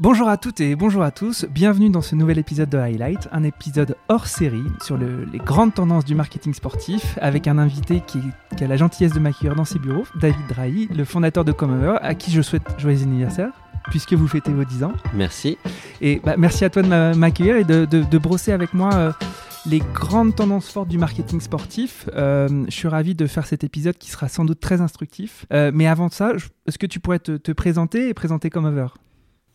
[0.00, 3.42] Bonjour à toutes et bonjour à tous, bienvenue dans ce nouvel épisode de Highlight, un
[3.42, 8.20] épisode hors série sur les grandes tendances du marketing sportif avec un invité qui,
[8.62, 12.14] a la gentillesse de m'accueillir dans ses bureaux, David Drahi, le fondateur de Comeover, à
[12.14, 13.50] qui je souhaite joyeux anniversaire
[13.90, 14.92] puisque vous fêtez vos 10 ans.
[15.14, 15.58] Merci.
[16.00, 19.12] Et bah, merci à toi de m'accueillir et de, brosser avec moi euh,
[19.66, 22.08] les grandes tendances fortes du marketing sportif.
[22.14, 25.44] Euh, je suis ravi de faire cet épisode qui sera sans doute très instructif.
[25.52, 26.34] Euh, mais avant ça,
[26.68, 28.86] est-ce que tu pourrais te, te présenter et présenter Comeover?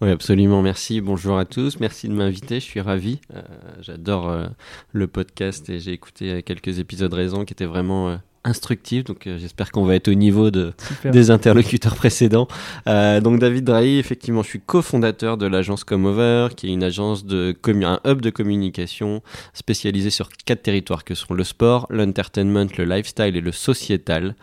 [0.03, 0.61] Oui, absolument.
[0.61, 0.99] Merci.
[0.99, 1.79] Bonjour à tous.
[1.79, 2.59] Merci de m'inviter.
[2.59, 3.21] Je suis ravi.
[3.33, 3.41] Euh,
[3.79, 4.47] j'adore euh,
[4.91, 9.03] le podcast et j'ai écouté euh, quelques épisodes raison qui étaient vraiment instructifs.
[9.03, 10.73] Donc j'espère qu'on va être au niveau de,
[11.05, 12.47] des interlocuteurs précédents.
[12.85, 17.55] donc David Drahi, effectivement, je suis cofondateur de l'agence Comeover, qui est une agence de
[17.83, 19.21] un hub de communication
[19.53, 24.35] spécialisé sur quatre territoires que sont le sport, l'entertainment, le lifestyle et le sociétal.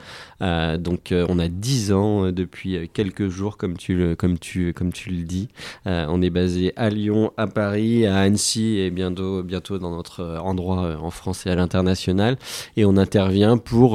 [0.43, 4.39] Euh, donc euh, on a 10 ans euh, depuis quelques jours, comme tu le, comme
[4.39, 5.49] tu, comme tu le dis.
[5.87, 10.97] on est basé à Lyon, à Paris, à Annecy et bientôt, bientôt dans notre endroit
[11.01, 12.39] en France et à l'international.
[12.77, 13.90] Et on intervient pour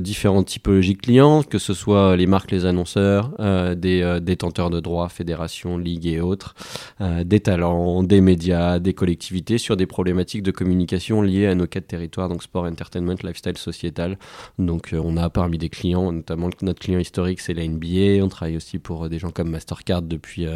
[0.00, 3.30] différentes typologies de clients, que ce soit les marques, les annonceurs,
[3.76, 6.54] des détenteurs de droits, fédérations, ligues et autres,
[7.00, 11.86] des talents, des médias, des collectivités sur des problématiques de communication liées à nos quatre
[11.86, 14.18] territoires, donc sport, entertainment, lifestyle, sociétal.
[14.58, 18.24] Donc on a parmi des clients notamment notre client historique, c'est la NBA.
[18.24, 20.50] On travaille aussi pour euh, des gens comme Mastercard depuis 9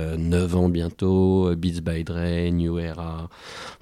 [0.54, 3.28] euh, ans bientôt, euh, Beats by Dre, New Era,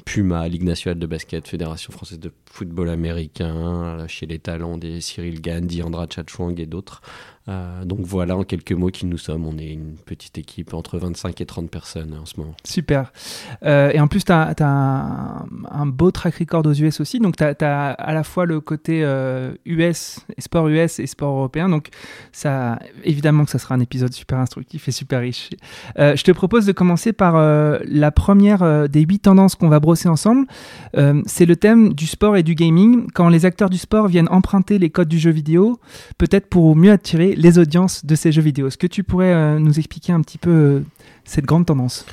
[0.04, 5.40] Puma, Ligue nationale de basket, Fédération française de football américain, chez les talents des Cyril
[5.40, 7.02] Gann, Diandra Chachwang et d'autres.
[7.48, 9.46] Euh, donc voilà en quelques mots qui nous sommes.
[9.46, 12.54] On est une petite équipe entre 25 et 30 personnes en ce moment.
[12.64, 13.12] Super.
[13.64, 17.18] Euh, et en plus, tu as, un, beau track record aux US aussi.
[17.18, 19.00] Donc tu as, à la fois le côté
[19.64, 21.68] US, euh, sport US et sport européen.
[21.68, 21.88] Donc
[22.32, 25.50] ça, évidemment que ça sera un épisode super instructif et super riche.
[25.96, 27.34] je te propose de commencer par
[27.84, 30.46] la première des huit tendances qu'on va brosser ensemble.
[31.26, 33.08] C'est le thème du sport et du gaming.
[33.14, 35.80] Quand les acteurs du sport viennent emprunter les codes du jeu vidéo,
[36.18, 38.66] peut-être pour mieux attirer les audiences de ces jeux vidéo.
[38.66, 40.80] Est-ce que tu pourrais euh, nous expliquer un petit peu euh,
[41.24, 42.06] cette grande tendance?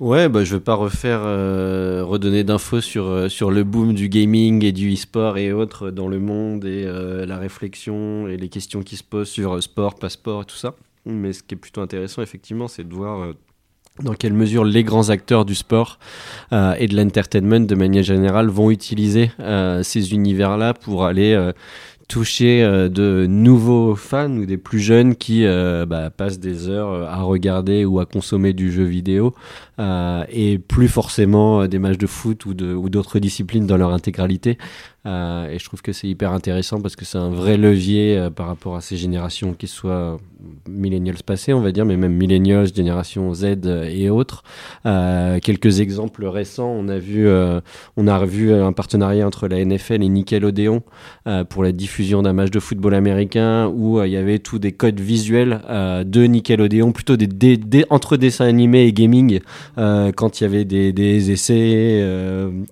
[0.00, 4.08] Ouais, bah, je ne vais pas refaire, euh, redonner d'infos sur, sur le boom du
[4.08, 6.84] gaming et du e-sport et autres dans le monde et
[7.24, 10.74] la réflexion et les questions qui se posent sur sport, passeport et tout ça.
[11.06, 13.34] Mais ce qui est plutôt intéressant, effectivement, c'est de voir
[14.02, 16.00] dans quelle mesure les grands acteurs du sport
[16.50, 19.30] et de l'entertainment de manière générale vont utiliser
[19.84, 21.52] ces univers-là pour aller
[22.12, 26.90] toucher euh, de nouveaux fans ou des plus jeunes qui euh, bah, passent des heures
[26.90, 29.34] euh, à regarder ou à consommer du jeu vidéo
[30.28, 34.56] et plus forcément des matchs de foot ou d'autres disciplines dans leur intégralité.
[35.04, 38.30] Euh, et je trouve que c'est hyper intéressant parce que c'est un vrai levier euh,
[38.30, 40.18] par rapport à ces générations, qui soient
[40.68, 44.44] millennials passés, on va dire, mais même millennials, génération Z et autres.
[44.86, 47.28] Euh, quelques exemples récents, on a vu,
[47.96, 50.82] on a revu un partenariat entre la NFL et Nickelodeon
[51.48, 54.98] pour la diffusion d'un match de football américain où il y avait tous des codes
[54.98, 59.40] visuels de Nickelodeon, plutôt des, des, entre dessins animés et gaming,
[59.76, 62.04] quand il y avait des, des essais,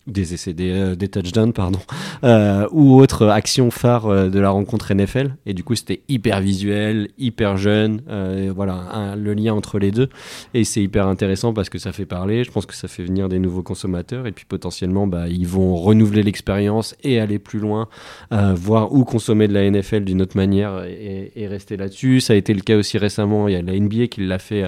[0.08, 1.78] des essais, des, des touchdowns, pardon.
[2.22, 5.36] Euh, ou autre action phare euh, de la rencontre NFL.
[5.46, 8.02] Et du coup, c'était hyper visuel, hyper jeune.
[8.10, 10.08] Euh, voilà, le lien entre les deux.
[10.54, 12.44] Et c'est hyper intéressant parce que ça fait parler.
[12.44, 14.26] Je pense que ça fait venir des nouveaux consommateurs.
[14.26, 17.88] Et puis potentiellement, bah, ils vont renouveler l'expérience et aller plus loin,
[18.30, 22.20] voir où consommer de la NFL d'une autre manière et, et rester là-dessus.
[22.20, 23.48] Ça a été le cas aussi récemment.
[23.48, 24.64] Il y a la NBA qui l'a fait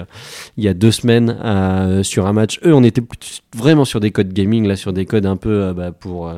[0.57, 1.35] il y a deux semaines
[2.03, 2.59] sur un match.
[2.65, 3.03] Eux, on était
[3.55, 6.31] vraiment sur des codes gaming, là, sur des codes un peu bah, pour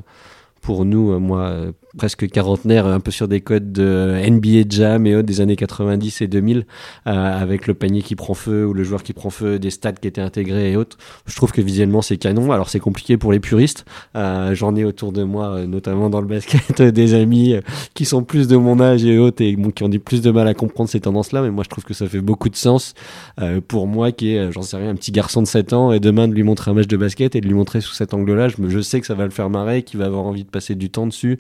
[0.66, 5.06] pour nous, euh, moi, euh, presque quarantenaire, un peu sur des codes de NBA Jam
[5.08, 6.66] et autres des années 90 et 2000,
[7.08, 9.94] euh, avec le panier qui prend feu ou le joueur qui prend feu, des stats
[9.94, 10.98] qui étaient intégrés et autres.
[11.26, 12.52] Je trouve que visuellement c'est canon.
[12.52, 13.86] Alors c'est compliqué pour les puristes.
[14.16, 17.62] Euh, J'en ai autour de moi, euh, notamment dans le basket, des amis euh,
[17.94, 20.48] qui sont plus de mon âge et autres et qui ont dit plus de mal
[20.48, 21.42] à comprendre ces tendances-là.
[21.42, 22.94] Mais moi je trouve que ça fait beaucoup de sens
[23.42, 26.00] euh, pour moi qui est, j'en sais rien, un petit garçon de 7 ans et
[26.00, 28.50] demain de lui montrer un match de basket et de lui montrer sous cet angle-là,
[28.50, 30.76] je, je sais que ça va le faire marrer, qu'il va avoir envie de passer
[30.76, 31.40] du temps dessus.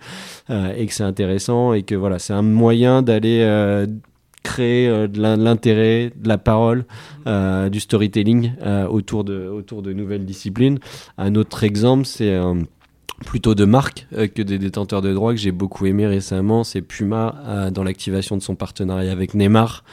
[0.50, 3.88] Euh, et que c'est intéressant et que voilà, c'est un moyen d'aller euh,
[4.44, 6.86] créer euh, de l'intérêt, de la parole,
[7.26, 8.54] du storytelling
[8.90, 10.80] autour, de, autour de nouvelles disciplines.
[11.18, 12.40] Un autre exemple, c'est
[13.26, 17.72] plutôt de marques que des détenteurs de droits que j'ai beaucoup aimé récemment, c'est Puma
[17.74, 19.84] dans l'activation de son partenariat avec Neymar,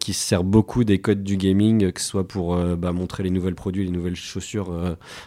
[0.00, 3.54] qui sert beaucoup des codes du gaming, que ce soit pour bah, montrer les nouvelles
[3.54, 4.72] produits, les nouvelles chaussures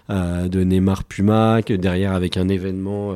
[0.10, 3.16] de Neymar Puma, que derrière avec un événement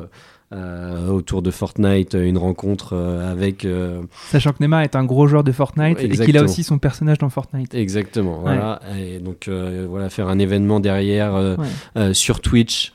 [0.52, 3.64] euh, autour de Fortnite, une rencontre euh, avec.
[3.64, 6.78] Euh, Sachant que Neymar est un gros joueur de Fortnite et qu'il a aussi son
[6.78, 7.74] personnage dans Fortnite.
[7.74, 8.80] Exactement, voilà.
[8.96, 11.56] Et donc voilà, faire un événement derrière
[12.12, 12.92] sur Twitch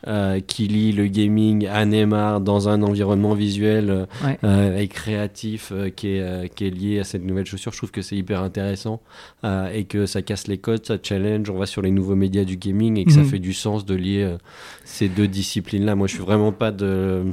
[0.48, 4.08] qui lie le gaming à Neymar dans un environnement visuel
[4.44, 8.16] et créatif qui, est, qui est lié à cette nouvelle chaussure, je trouve que c'est
[8.16, 9.02] hyper intéressant
[9.44, 12.56] et que ça casse les codes, ça challenge, on va sur les nouveaux médias du
[12.56, 13.26] gaming et que ça mhm.
[13.26, 14.38] fait du sens de lier
[14.86, 15.96] ces deux disciplines-là.
[15.96, 17.26] Moi, je suis vraiment pas de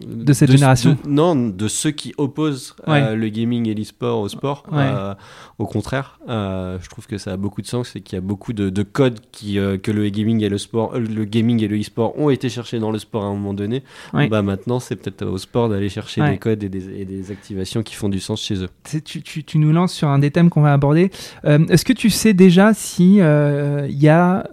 [0.00, 4.64] de cette génération Non, de ceux qui opposent euh, le gaming et l'e-sport au sport.
[4.72, 5.14] Euh,
[5.58, 8.20] au contraire, euh, je trouve que ça a beaucoup de sens et qu'il y a
[8.20, 12.18] beaucoup de, codes qui, que le gaming et le sport, le gaming et le e-sport
[12.18, 13.82] ont été cherchés dans le sport à un moment donné.
[14.12, 18.08] Bah maintenant, c'est peut-être au sport d'aller chercher des codes et des, activations qui font
[18.08, 18.68] du sens chez eux.
[19.04, 21.10] Tu, tu, tu, nous lances sur un des thèmes qu'on va aborder.
[21.44, 24.44] Est-ce que tu sais déjà si il y a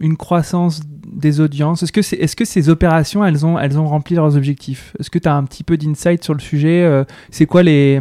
[0.00, 0.80] une croissance
[1.12, 1.82] des audiences.
[1.82, 4.94] Est-ce que, c'est, est-ce que ces opérations, elles ont, elles rempli leurs objectifs?
[4.98, 6.82] Est-ce que tu as un petit peu d'insight sur le sujet?
[6.82, 8.00] Euh, C'est quoi les,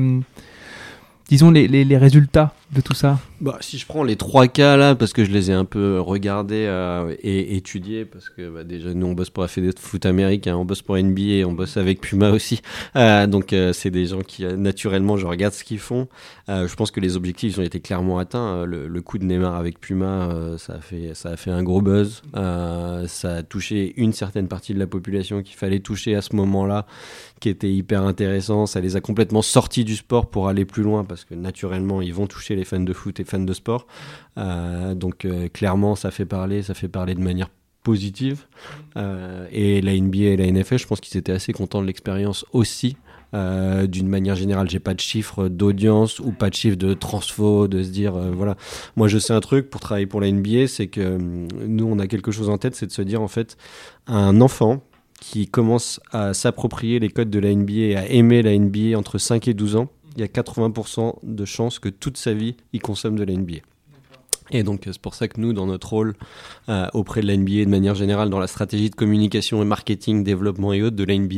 [1.29, 2.53] disons, les, les, les résultats?
[2.73, 5.51] De tout ça bah, Si je prends les trois cas là, parce que je les
[5.51, 9.43] ai un peu regardés euh, et étudiés, parce que bah, déjà nous on bosse pour
[9.43, 12.61] la Fédération de foot américain, on bosse pour NBA, on bosse avec Puma aussi.
[12.95, 16.07] Euh, donc euh, c'est des gens qui naturellement je regarde ce qu'ils font.
[16.47, 18.65] je pense que les objectifs ont été clairement atteints.
[18.65, 21.81] Le, le coup de Neymar avec Puma, ça, a fait, ça a fait un gros
[21.81, 22.21] buzz.
[22.33, 26.85] ça a touché une certaine partie de la population qu'il fallait toucher à ce moment-là,
[27.39, 28.65] qui était hyper intéressant.
[28.65, 32.13] Ça les a complètement sortis du sport pour aller plus loin, parce que naturellement ils
[32.13, 33.87] vont toucher les fans de foot et fans de sport.
[34.37, 37.49] Euh, donc euh, clairement, ça fait parler, ça fait parler de manière
[37.83, 38.45] positive.
[38.97, 42.45] Euh, et la NBA et la NFL, je pense qu'ils étaient assez contents de l'expérience
[42.53, 42.97] aussi.
[43.33, 47.81] d'une manière générale, j'ai pas de chiffres d'audience ou pas de chiffres de transfo, de
[47.81, 48.55] se dire voilà.
[48.97, 52.07] Moi, je sais un truc pour travailler pour la NBA, c'est que nous, on a
[52.07, 53.57] quelque chose en tête, c'est de se dire en fait,
[54.05, 54.83] un enfant
[55.21, 59.47] qui commence à s'approprier les codes de la NBA à aimer la NBA entre 5
[59.47, 63.17] et 12 ans, il y a 80% de chances que toute sa vie, il consomme
[63.17, 63.61] de la.
[64.51, 66.15] Et donc c'est pour ça que nous, dans notre rôle
[66.69, 70.23] euh, auprès de la NBA, de manière générale, dans la stratégie de communication et marketing,
[70.23, 71.35] développement et autres de la NBA,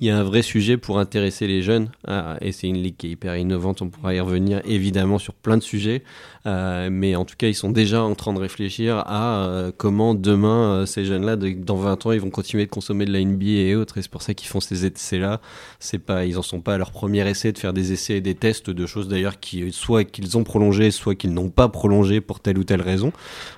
[0.00, 1.90] il y a un vrai sujet pour intéresser les jeunes.
[2.08, 5.34] Euh, et c'est une ligue qui est hyper innovante, on pourra y revenir évidemment sur
[5.34, 6.02] plein de sujets.
[6.44, 10.84] Euh, mais en tout cas, ils sont déjà en train de réfléchir à comment demain,
[10.86, 13.98] ces jeunes-là, dans 20 ans, ils vont continuer de consommer de la NBA et autres.
[13.98, 15.40] Et c'est pour ça qu'ils font ces essais-là.
[15.78, 18.20] C'est pas, ils en sont pas à leur premier essai de faire des essais et
[18.20, 22.20] des tests de choses d'ailleurs qui, soit qu'ils ont prolongé, soit qu'ils n'ont pas prolongé
[22.20, 23.12] pour telle ou telle raison.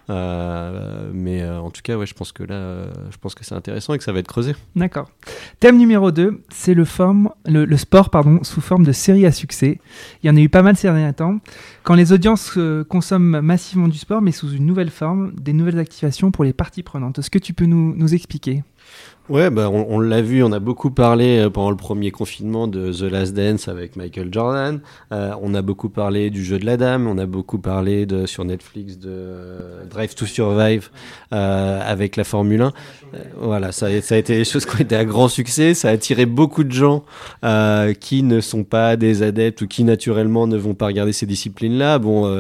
[0.09, 3.99] mais en tout cas, ouais, je pense que là, je pense que c'est intéressant et
[3.99, 4.55] que ça va être creusé.
[4.77, 5.11] D'accord.
[5.61, 6.85] Thème numéro 2, c'est le,
[7.47, 9.81] le, sport pardon, sous forme de série à succès.
[10.23, 11.39] Il y en a eu pas mal ces derniers temps.
[11.83, 12.59] Quand les audiences
[12.89, 16.83] consomment massivement du sport, mais sous une nouvelle forme, des nouvelles activations pour les parties
[16.83, 17.19] prenantes.
[17.19, 18.63] Est-ce que tu peux nous expliquer?
[19.31, 22.93] Ouais, bah on, l'a vu, on a beaucoup parlé euh, pendant le premier confinement de
[22.93, 24.81] The Last Dance avec Michael Jordan.
[25.13, 28.27] Euh, on a beaucoup parlé du jeu de la dame, on a beaucoup parlé de
[28.27, 30.91] sur Netflix de euh, Drive to Survive
[31.31, 32.73] avec la Formule 1.
[33.39, 35.73] voilà, ça, a été des choses qui ont été à grand succès.
[35.73, 37.05] Ça a attiré beaucoup de gens
[38.01, 41.99] qui ne sont pas des adeptes ou qui naturellement ne vont pas regarder ces disciplines-là.
[41.99, 42.31] Bon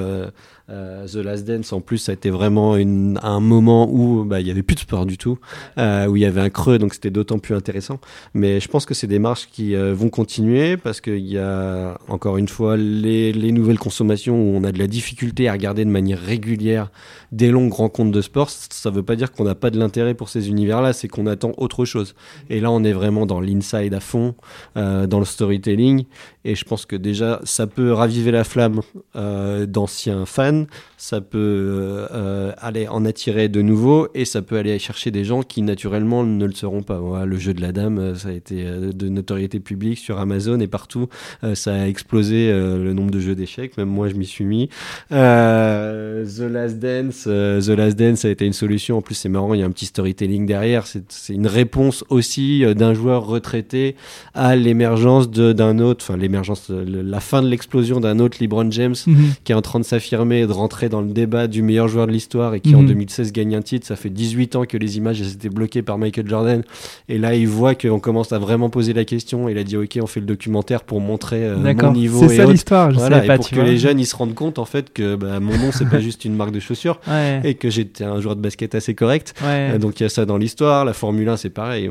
[0.70, 4.40] euh, The Last Dance, en plus, ça a été vraiment une, un moment où bah,
[4.40, 5.38] il y avait plus de sport du tout,
[5.76, 8.00] euh, où il y avait un creux, donc c'était d'autant plus intéressant.
[8.32, 11.98] Mais je pense que c'est des marches qui euh, vont continuer parce qu'il y a
[12.08, 15.84] encore une fois les, les, nouvelles consommations où on a de la difficulté à regarder
[15.84, 16.90] de manière régulière
[17.34, 18.48] des longues rencontres de sport.
[18.48, 21.26] Ça ne veut pas dire qu'on n'a pas de l'intérêt pour ces univers-là, c'est qu'on
[21.26, 22.14] attend autre chose.
[22.48, 24.34] Et là, on est vraiment dans l'inside à fond,
[24.76, 26.04] euh, dans le storytelling.
[26.44, 28.80] Et je pense que déjà, ça peut raviver la flamme
[29.16, 30.66] euh, d'anciens fans,
[31.04, 35.22] ça peut euh, euh, aller en attirer de nouveaux, et ça peut aller chercher des
[35.22, 36.96] gens qui naturellement ne le seront pas.
[36.96, 40.58] Voilà, le jeu de la dame, euh, ça a été de notoriété publique sur Amazon
[40.60, 41.08] et partout.
[41.52, 44.70] ça a explosé le nombre de jeux d'échecs, même moi je m'y suis mis.
[45.10, 48.96] The Last Dance, The Last Dance a été une solution.
[48.96, 50.86] En plus, c'est marrant, il y a un petit storytelling derrière.
[50.86, 53.94] C'est une réponse aussi d'un joueur retraité
[54.32, 59.32] à l'émergence d'un autre, enfin la fin de l'explosion d'un autre LeBron James mhm.
[59.44, 62.06] qui est en train de s'affirmer et de rentrer dans le débat du meilleur joueur
[62.06, 63.32] de l'histoire et qui en 2016 mhm.
[63.32, 63.86] gagne un titre.
[63.86, 66.62] Ça fait 18 ans que les images étaient bloquées par Michael Jordan.
[67.08, 69.48] Et là, il voit qu'on commence à vraiment poser la question.
[69.48, 72.28] Il a dit Ok, on fait le documentaire pour montrer euh, mon niveau.
[72.28, 72.92] C'est ça l'histoire.
[72.92, 75.56] Voilà, et pour que les jeunes ils se rendent compte en fait que bah, mon
[75.56, 77.00] nom c'est pas juste une marque de chaussures
[77.44, 79.34] et que j'étais un joueur de basket assez correct.
[79.42, 80.84] Euh, donc il y a ça dans l'histoire.
[80.84, 81.90] La Formule 1 c'est pareil.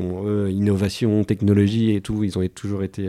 [0.50, 3.08] innovation, technologie et tout, ils ont toujours été.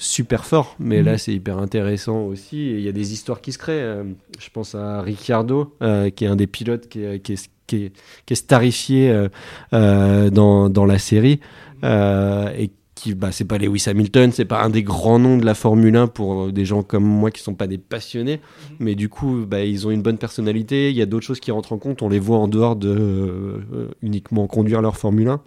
[0.00, 2.70] Super fort, mais là c'est hyper intéressant aussi.
[2.70, 3.82] Il y a des histoires qui se créent.
[3.82, 4.04] Euh,
[4.38, 7.76] je pense à Ricciardo, euh, qui est un des pilotes qui est, qui est, qui
[7.86, 7.92] est,
[8.24, 9.26] qui est starifié
[9.72, 11.40] euh, dans, dans la série.
[11.82, 15.54] Et qui, bah, c'est pas Lewis Hamilton, c'est pas un des grands noms de la
[15.54, 18.40] Formule 1 pour des gens comme moi qui sont pas des passionnés,
[18.78, 20.90] mais du coup, bah, ils ont une bonne personnalité.
[20.90, 22.02] Il y a d'autres choses qui rentrent en compte.
[22.02, 23.60] On les voit en dehors de
[24.00, 25.40] uniquement conduire leur Formule 1.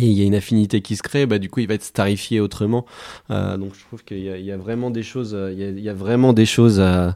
[0.00, 1.82] Et il y a une affinité qui se crée, bah, du coup il va être
[1.82, 2.86] starifié autrement.
[3.30, 5.68] Euh, donc je trouve qu'il y, y a vraiment des choses, euh, il y a,
[5.70, 7.10] il y a vraiment des choses euh,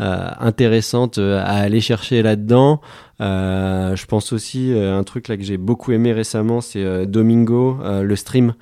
[0.00, 2.82] euh, intéressantes euh, à aller chercher là-dedans.
[3.22, 7.06] Euh, je pense aussi euh, un truc là que j'ai beaucoup aimé récemment, c'est euh,
[7.06, 8.54] Domingo, euh, le stream,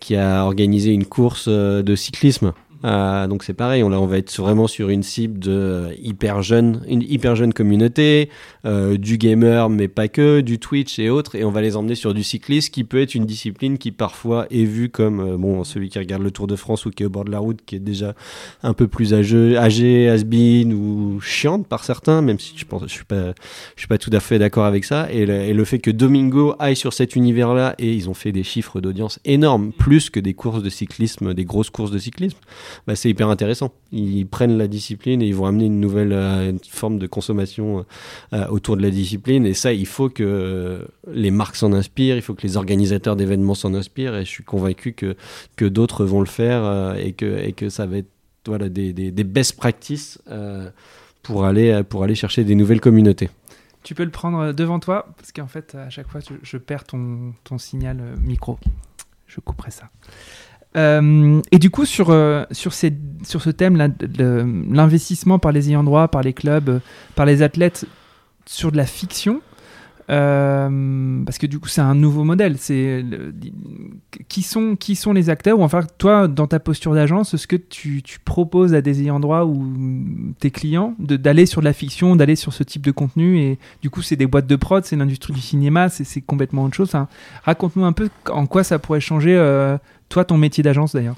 [0.00, 2.52] qui a organisé une course de cyclisme.
[2.84, 6.42] Euh, donc c'est pareil, on, là, va être vraiment sur une cible de euh, hyper
[6.42, 8.30] jeune, une hyper jeune communauté,
[8.64, 11.94] euh, du gamer mais pas que, du Twitch et autres, et on va les emmener
[11.94, 15.62] sur du cyclisme qui peut être une discipline qui parfois est vue comme euh, bon
[15.64, 17.60] celui qui regarde le Tour de France ou qui est au bord de la route,
[17.66, 18.14] qui est déjà
[18.62, 22.92] un peu plus âgé, âgé has-been ou chiante par certains, même si je pense, je
[22.92, 23.34] suis pas,
[23.76, 25.90] je suis pas tout à fait d'accord avec ça, et le, et le fait que
[25.90, 30.18] Domingo aille sur cet univers-là et ils ont fait des chiffres d'audience énormes, plus que
[30.18, 32.38] des courses de cyclisme, des grosses courses de cyclisme
[32.86, 33.72] bah, c'est hyper intéressant.
[33.92, 37.84] Ils prennent la discipline et ils vont amener une nouvelle euh, forme de consommation
[38.32, 39.46] euh, autour de la discipline.
[39.46, 43.16] Et ça, il faut que euh, les marques s'en inspirent, il faut que les organisateurs
[43.16, 44.16] d'événements s'en inspirent.
[44.16, 45.16] Et je suis convaincu que,
[45.56, 48.08] que d'autres vont le faire euh, et, que, et que ça va être
[48.70, 50.70] des, des, des best practices euh,
[51.22, 53.28] pour, aller, pour aller chercher des nouvelles communautés.
[53.82, 56.84] Tu peux le prendre devant toi, parce qu'en fait, à chaque fois, je, je perds
[56.84, 58.58] ton, ton signal euh, micro.
[59.26, 59.90] Je couperai ça.
[60.76, 62.92] Euh, et du coup, sur, euh, sur, ces,
[63.24, 66.78] sur ce de l'investissement par les ayants droit, par les clubs, euh,
[67.14, 67.86] par les athlètes
[68.46, 69.40] sur de la fiction,
[70.06, 72.56] parce que du coup, c'est un nouveau modèle.
[72.58, 73.04] C'est
[74.28, 75.60] qui sont qui sont les acteurs?
[75.60, 79.20] Ou enfin toi, dans ta posture d'agence, est-ce que tu, tu proposes à des ayants
[79.20, 79.72] droit ou
[80.40, 83.38] tes clients d'aller sur de la fiction, d'aller sur ce type de contenu?
[83.38, 86.74] Et du coup, c'est des boîtes de prod, c'est l'industrie du cinéma, c'est complètement autre
[86.74, 86.92] chose.
[87.44, 89.36] Raconte-nous un peu en quoi ça pourrait changer,
[90.10, 91.16] toi, ton métier d'agence d'ailleurs?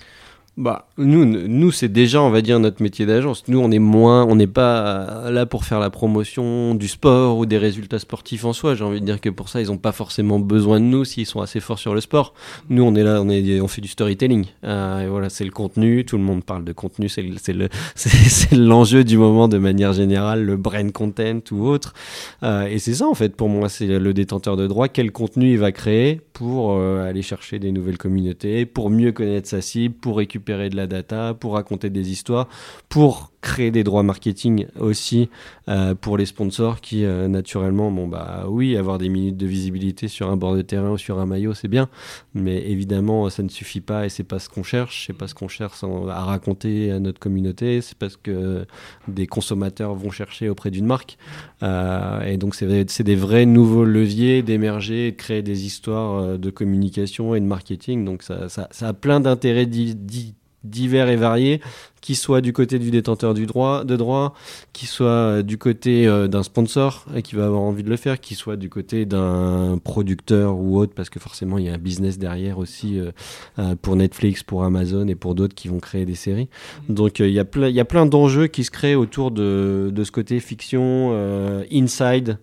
[0.58, 3.44] Bah, nous, nous c'est déjà, on va dire, notre métier d'agence.
[3.48, 4.82] Nous, on est moins, on n'est pas
[5.26, 8.74] euh, là pour faire la promotion du sport ou des résultats sportifs en soi.
[8.74, 11.24] J'ai envie de dire que pour ça, ils n'ont pas forcément besoin de nous s'ils
[11.24, 12.34] sont assez forts sur le sport.
[12.68, 14.44] Nous, on est là, on, est, on fait du storytelling.
[14.64, 16.04] Euh, voilà, c'est le contenu.
[16.04, 17.08] Tout le monde parle de contenu.
[17.08, 21.40] C'est le- c'est le, c'est- c'est l'enjeu du moment de manière générale, le brain content
[21.50, 21.94] ou autre.
[22.42, 24.88] Euh, et c'est ça, en fait, pour moi, c'est le détenteur de droit.
[24.88, 29.60] Quel contenu il va créer pour aller chercher des nouvelles communautés, pour mieux connaître sa
[29.62, 32.48] cible, pour récupérer de la data, pour raconter des histoires,
[32.88, 35.28] pour créer des droits marketing aussi
[35.68, 40.06] euh, pour les sponsors qui, euh, naturellement, bon, bah oui, avoir des minutes de visibilité
[40.08, 41.88] sur un bord de terrain ou sur un maillot, c'est bien.
[42.34, 45.04] Mais évidemment, ça ne suffit pas et c'est pas ce qu'on cherche.
[45.06, 47.80] C'est pas ce qu'on cherche à raconter à notre communauté.
[47.80, 48.64] C'est parce que
[49.08, 51.18] des consommateurs vont chercher auprès d'une marque.
[51.64, 56.50] Euh, et donc, c'est des vrais nouveaux leviers d'émerger, de créer des histoires euh, de
[56.50, 58.04] communication et de marketing.
[58.04, 60.34] Donc, ça, ça, ça a plein d'intérêts di- di-
[60.64, 61.60] divers et variés,
[62.00, 64.34] qui soit du côté du détenteur du droit, de droit,
[64.72, 67.96] qui soit euh, du côté euh, d'un sponsor euh, qui va avoir envie de le
[67.96, 71.74] faire, qui soit du côté d'un producteur ou autre, parce que forcément il y a
[71.74, 76.04] un business derrière aussi euh, pour Netflix, pour Amazon et pour d'autres qui vont créer
[76.04, 76.48] des séries.
[76.88, 79.30] Donc euh, il y a plein, il y a plein d'enjeux qui se créent autour
[79.30, 81.12] de, de ce côté fiction,
[81.72, 82.38] inside.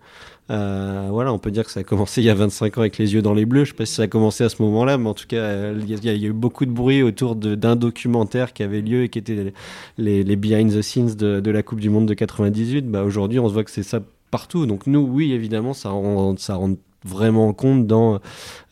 [0.50, 2.98] Euh, voilà, on peut dire que ça a commencé il y a 25 ans avec
[2.98, 3.66] les yeux dans les bleus.
[3.66, 5.80] Je sais pas si ça a commencé à ce moment-là, mais en tout cas, euh,
[5.80, 9.20] il y, a- eu beaucoup de bruit autour d'un documentaire qui avait lieu et qui
[9.20, 9.54] était
[9.98, 12.90] les, behind the scenes de, la Coupe du Monde de 98.
[12.90, 14.02] Bah, aujourd'hui, on se voit que c'est ça
[14.32, 14.66] partout.
[14.66, 16.76] Donc nous, oui, évidemment, ça rend, ça rend
[17.06, 18.20] vraiment compte dans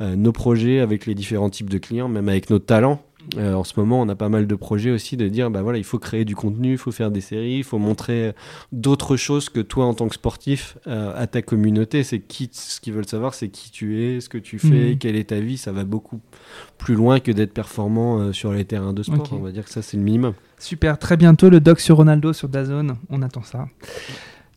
[0.01, 3.01] euh, nos projets avec les différents types de clients, même avec nos talents.
[3.35, 5.77] Euh, en ce moment, on a pas mal de projets aussi de dire, bah voilà,
[5.77, 8.33] il faut créer du contenu, il faut faire des séries, il faut montrer
[8.71, 12.03] d'autres choses que toi en tant que sportif euh, à ta communauté.
[12.03, 14.97] C'est qui, ce qu'ils veulent savoir, c'est qui tu es, ce que tu fais, Mhm.
[14.97, 15.57] quelle est ta vie.
[15.57, 16.21] Ça va beaucoup
[16.77, 19.27] plus loin que d'être performant euh, sur les terrains de sport.
[19.33, 20.33] On va dire que ça, c'est le minimum.
[20.59, 23.67] Super, très bientôt le doc sur Ronaldo sur Dazone, on attend ça.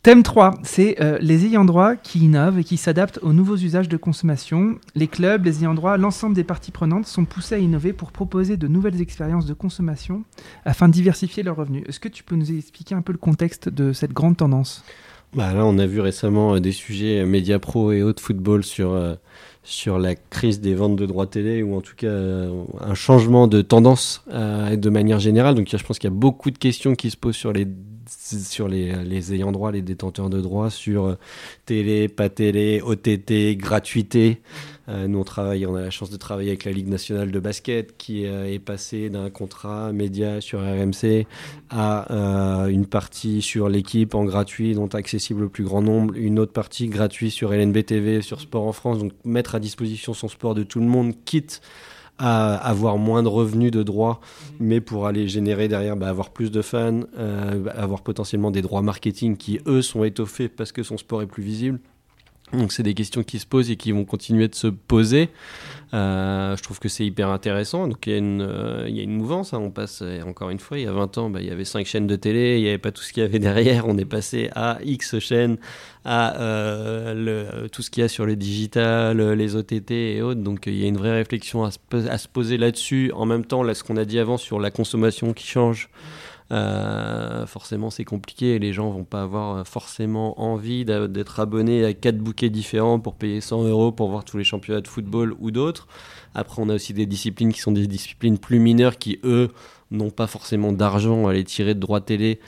[0.02, 3.88] Thème 3, c'est euh, les ayants droit qui innovent et qui s'adaptent aux nouveaux usages
[3.88, 4.78] de consommation.
[4.94, 8.56] Les clubs, les ayants droit, l'ensemble des parties prenantes sont poussés à innover pour proposer
[8.56, 10.24] de nouvelles expériences de consommation
[10.64, 11.84] afin de diversifier leurs revenus.
[11.86, 14.84] Est-ce que tu peux nous expliquer un peu le contexte de cette grande tendance?
[15.34, 18.64] Bah là, on a vu récemment euh, des sujets euh, média pro et autres football
[18.64, 19.14] sur, euh,
[19.62, 23.46] sur la crise des ventes de droits télé ou en tout cas euh, un changement
[23.46, 25.54] de tendance de manière générale.
[25.54, 27.66] Donc je pense qu'il y a beaucoup de questions qui se posent sur les
[28.10, 31.16] sur les, les, ayants droit, les détenteurs de droits, sur
[31.64, 34.40] télé, pas télé, OTT, gratuité.
[34.90, 37.38] Euh, nous, on travaille, on a la chance de travailler avec la Ligue nationale de
[37.38, 41.26] basket qui euh, est passée d'un contrat média sur RMC
[41.68, 46.38] à euh, une partie sur l'équipe en gratuit, dont accessible au plus grand nombre, une
[46.38, 48.98] autre partie gratuite sur LNB TV, sur Sport en France.
[48.98, 51.60] Donc, mettre à disposition son sport de tout le monde, quitte
[52.20, 54.20] à avoir moins de revenus de droits,
[54.58, 57.00] mais pour aller générer derrière, bah, avoir plus de fans,
[57.74, 61.42] avoir potentiellement des droits marketing qui, eux, sont étoffés parce que son sport est plus
[61.42, 61.80] visible.
[62.52, 65.30] Donc c'est des questions qui se posent et qui vont continuer de se poser.
[65.92, 67.88] Euh, je trouve que c'est hyper intéressant.
[67.88, 69.52] Donc il y, a une, euh, mouvance.
[69.54, 69.58] Hein.
[69.58, 71.64] On passe, euh, encore une fois, il y a 20 ans, bah, il y avait
[71.64, 73.86] 5 chaînes de télé, il n'y avait pas tout ce qu'il y avait derrière.
[73.88, 75.58] On est passé à X chaînes,
[76.04, 76.34] à
[77.14, 80.40] le, tout ce qu'il y a sur le digital, les OTT et autres.
[80.40, 81.78] Donc il y a une vraie réflexion à se,
[82.08, 83.10] à se poser là-dessus.
[83.14, 85.88] En même temps, là, ce qu'on a dit avant sur la consommation qui change.
[86.52, 91.84] Euh, forcément, c'est compliqué et les gens vont pas avoir euh, forcément envie d'être abonnés
[91.84, 95.34] à quatre bouquets différents pour payer 100 euros pour voir tous les championnats de football
[95.38, 95.86] ou d'autres.
[96.34, 99.50] Après, on a aussi des disciplines qui sont des disciplines plus mineures qui, eux,
[99.92, 102.40] n'ont pas forcément d'argent à les tirer de droit télé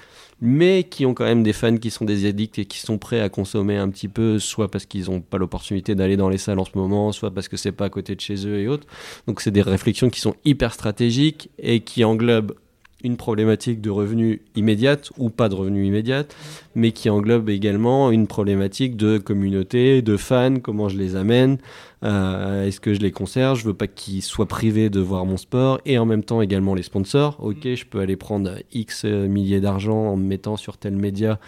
[0.44, 3.20] mais qui ont quand même des fans qui sont des addicts et qui sont prêts
[3.20, 6.58] à consommer un petit peu, soit parce qu'ils n'ont pas l'opportunité d'aller dans les salles
[6.58, 8.88] en ce moment, soit parce que c'est pas à côté de chez eux et autres.
[9.28, 12.56] Donc c'est des réflexions qui sont hyper stratégiques et qui englobent
[13.02, 16.34] une problématique de revenus immédiate ou pas de revenus immédiate,
[16.74, 21.58] mais qui englobe également une problématique de communauté, de fans, comment je les amène,
[22.04, 25.36] euh, est-ce que je les conserve, je veux pas qu'ils soient privés de voir mon
[25.36, 27.36] sport, et en même temps également les sponsors.
[27.40, 31.38] Ok, je peux aller prendre X milliers d'argent en me mettant sur tel média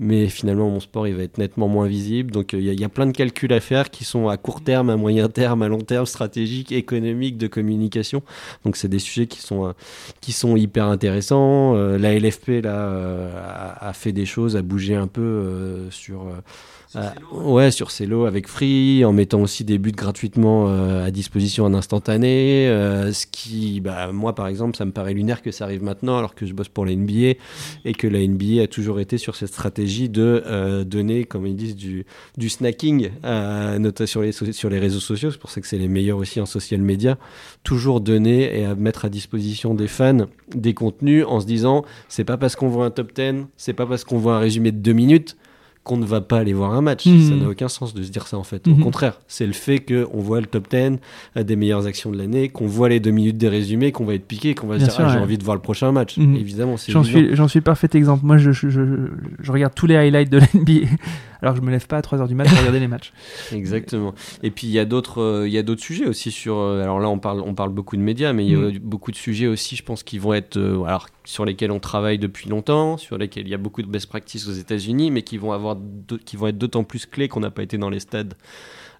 [0.00, 2.32] mais finalement mon sport il va être nettement moins visible.
[2.32, 4.96] Donc il y, a plein de calculs à faire qui sont à court terme, à
[4.96, 8.22] moyen terme, à long terme, stratégiques, économiques, de communication.
[8.64, 9.72] Donc c'est des sujets qui sont euh,
[10.22, 11.76] qui sont hyper intéressants.
[11.76, 16.32] Euh, la LFP là euh, a, fait des choses, a bougé un peu sur sur
[16.96, 21.64] euh, ouais, sur Celo avec Free, en mettant aussi des buts gratuitement euh, à disposition
[21.64, 22.68] en instantané.
[22.68, 26.18] Euh, ce qui, bah, moi par exemple, ça me paraît lunaire que ça arrive maintenant
[26.18, 27.38] alors que je bosse pour la NBA
[27.84, 31.76] et que la NBA a toujours été sur cette stratégie de donner, comme ils disent,
[31.76, 32.04] du,
[32.48, 35.30] snacking, notamment sur les, sur les réseaux sociaux.
[35.30, 37.18] C'est pour ça que c'est les meilleurs aussi en social media.
[37.64, 42.24] Toujours donner et à mettre à disposition des fans des contenus en se disant c'est
[42.24, 44.78] pas parce qu'on voit un top 10, c'est pas parce qu'on voit un résumé de
[44.78, 45.36] deux minutes
[45.82, 47.06] qu'on ne va pas aller voir un match.
[47.06, 47.28] Mhm.
[47.28, 48.66] Ça n'a aucun sens de se dire ça en fait.
[48.68, 48.82] Au mhm.
[48.82, 50.98] contraire, c'est le fait qu'on voit le top 10
[51.36, 54.14] euh, des meilleures actions de l'année, qu'on voit les deux minutes des résumés, qu'on va
[54.14, 56.18] être piqué, qu'on va se dire ah, j'ai envie de voir le prochain match.
[56.18, 56.36] Mhm.
[56.36, 58.24] Évidemment, c'est J'en suis, j'en suis parfait exemple.
[58.24, 60.86] Moi, je, je, je, regarde tous les highlights de l'NBA
[61.42, 63.12] alors je me lève pas à 3h du matin pour regarder les matchs.
[63.52, 64.14] Exactement.
[64.42, 66.82] Et puis il y a d'autres euh, il y a d'autres sujets aussi sur euh,
[66.82, 69.16] alors là on parle on parle beaucoup de médias mais il y a beaucoup de
[69.16, 73.16] sujets aussi je pense qui vont être alors sur lesquels on travaille depuis longtemps, sur
[73.16, 75.76] lesquels il y a beaucoup de best practices aux États-Unis, mais qui vont, avoir
[76.24, 78.34] qui vont être d'autant plus clés qu'on n'a pas été dans les stades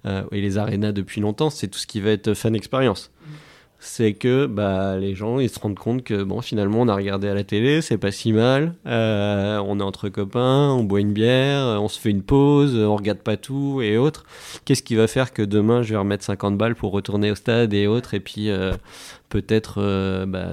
[0.06, 1.50] euh, et les arénas depuis longtemps.
[1.50, 3.10] C'est tout ce qui va être fan expérience.
[3.82, 7.28] C'est que bah, les gens ils se rendent compte que bon, finalement on a regardé
[7.28, 11.14] à la télé, c'est pas si mal, euh, on est entre copains, on boit une
[11.14, 14.24] bière, on se fait une pause, on regarde pas tout et autres.
[14.66, 17.72] Qu'est-ce qui va faire que demain je vais remettre 50 balles pour retourner au stade
[17.72, 18.72] et autres et puis euh,
[19.30, 19.80] peut-être
[20.26, 20.52] bah,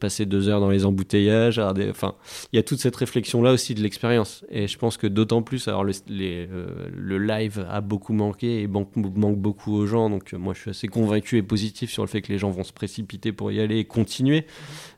[0.00, 1.58] passer deux heures dans les embouteillages.
[1.58, 2.14] Enfin,
[2.52, 4.44] il y a toute cette réflexion-là aussi de l'expérience.
[4.50, 8.90] Et je pense que d'autant plus, alors le, euh, live a beaucoup manqué et manque,
[8.94, 10.10] beaucoup aux gens.
[10.10, 12.64] Donc moi, je suis assez convaincu et positif sur le fait que les gens vont
[12.64, 14.46] se précipiter pour y aller et continuer.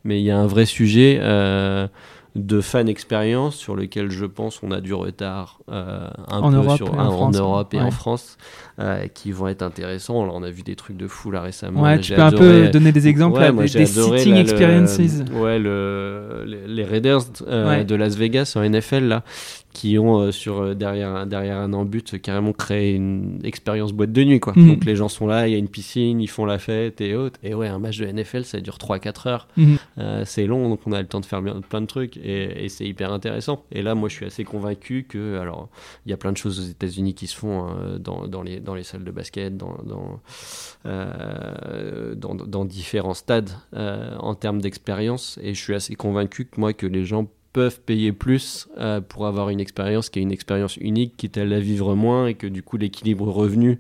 [0.05, 1.19] Mais il y a un vrai sujet.
[1.21, 1.87] Euh,
[2.35, 6.57] de fan expérience sur lequel je pense on a du retard euh, un en peu
[6.57, 8.39] Europe sur, et en, France, Europe et en France
[8.79, 10.23] euh, qui vont être intéressants.
[10.23, 11.83] Alors, on a vu des trucs de fou là récemment.
[11.83, 14.99] Ouais, tu peux un peu donner des exemples ouais, des, des sitting experiences.
[14.99, 19.25] ouais, le, les, Raiders euh, de Las Vegas en NFL là
[19.73, 24.23] qui ont euh, sur euh, derrière derrière un embut carrément créé une expérience boîte de
[24.25, 24.53] nuit quoi.
[24.55, 24.69] Mhm.
[24.69, 27.15] Donc les gens sont là, il y a une piscine, ils font la fête et
[27.15, 27.39] autres.
[27.43, 29.49] Et ouais, un match de NFL ça dure 3-4 heures.
[29.57, 29.79] Mhm.
[29.99, 32.69] Euh, c'est long donc on a le temps de faire plein de trucs et, et
[32.69, 33.65] c'est hyper intéressant.
[33.73, 35.69] Et là moi je suis assez convaincu que alors
[36.07, 38.75] il y a plein de choses aux États-Unis qui se font dans, dans, les dans
[38.75, 40.21] les salles de basket, dans dans,
[42.15, 46.87] dans, dans, différents stades en termes d'expérience et je suis assez convaincu que moi que
[46.87, 51.17] les gens peuvent payer plus euh, pour avoir une expérience qui est une expérience unique,
[51.17, 53.79] quitte à la vivre moins, et que du coup l'équilibre revenu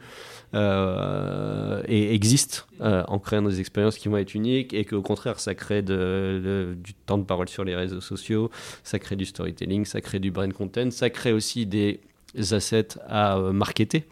[0.54, 5.54] euh, existe euh, en créant des expériences qui vont être uniques, et qu'au contraire ça
[5.54, 8.50] crée du temps de parole sur les réseaux sociaux,
[8.84, 12.00] ça crée du storytelling, ça crée du brand content, ça crée aussi des
[12.50, 14.04] assets à marketer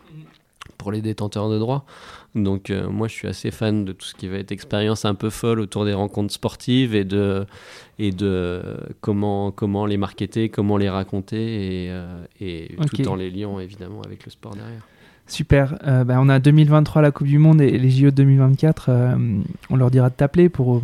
[0.81, 1.85] pour les détenteurs de droits.
[2.35, 5.15] Donc euh, moi je suis assez fan de tout ce qui va être expérience un
[5.15, 7.45] peu folle autour des rencontres sportives et de,
[7.99, 8.63] et de
[9.03, 14.01] comment, comment les marketer, comment les raconter et, euh, et tout en les liant évidemment
[14.03, 14.87] avec le sport derrière.
[15.27, 15.79] Super.
[15.87, 18.91] Euh, bah, on a 2023 la Coupe du Monde et les JO 2024.
[19.69, 20.83] on leur dira de t'appeler pour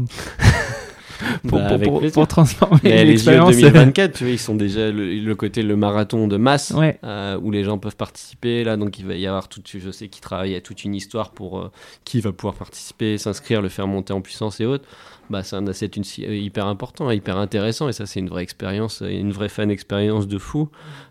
[1.46, 1.78] pour, bah,
[2.12, 6.36] pour, transformer les JO 2024, tu vois, ils sont déjà le, côté le marathon de
[6.36, 6.72] masse
[7.04, 8.64] euh, où les gens peuvent participer.
[8.64, 11.30] Là, donc il va y avoir tout, je sais qu'ils travaillent à toute une histoire
[11.30, 11.70] pour euh,
[12.04, 14.86] qui va pouvoir participer, s'inscrire, le faire monter en puissance et autres.
[15.28, 19.02] Bah, c'est un asset euh, hyper important, hyper intéressant, et ça c'est une vraie expérience,
[19.04, 20.68] une vraie fan expérience de fou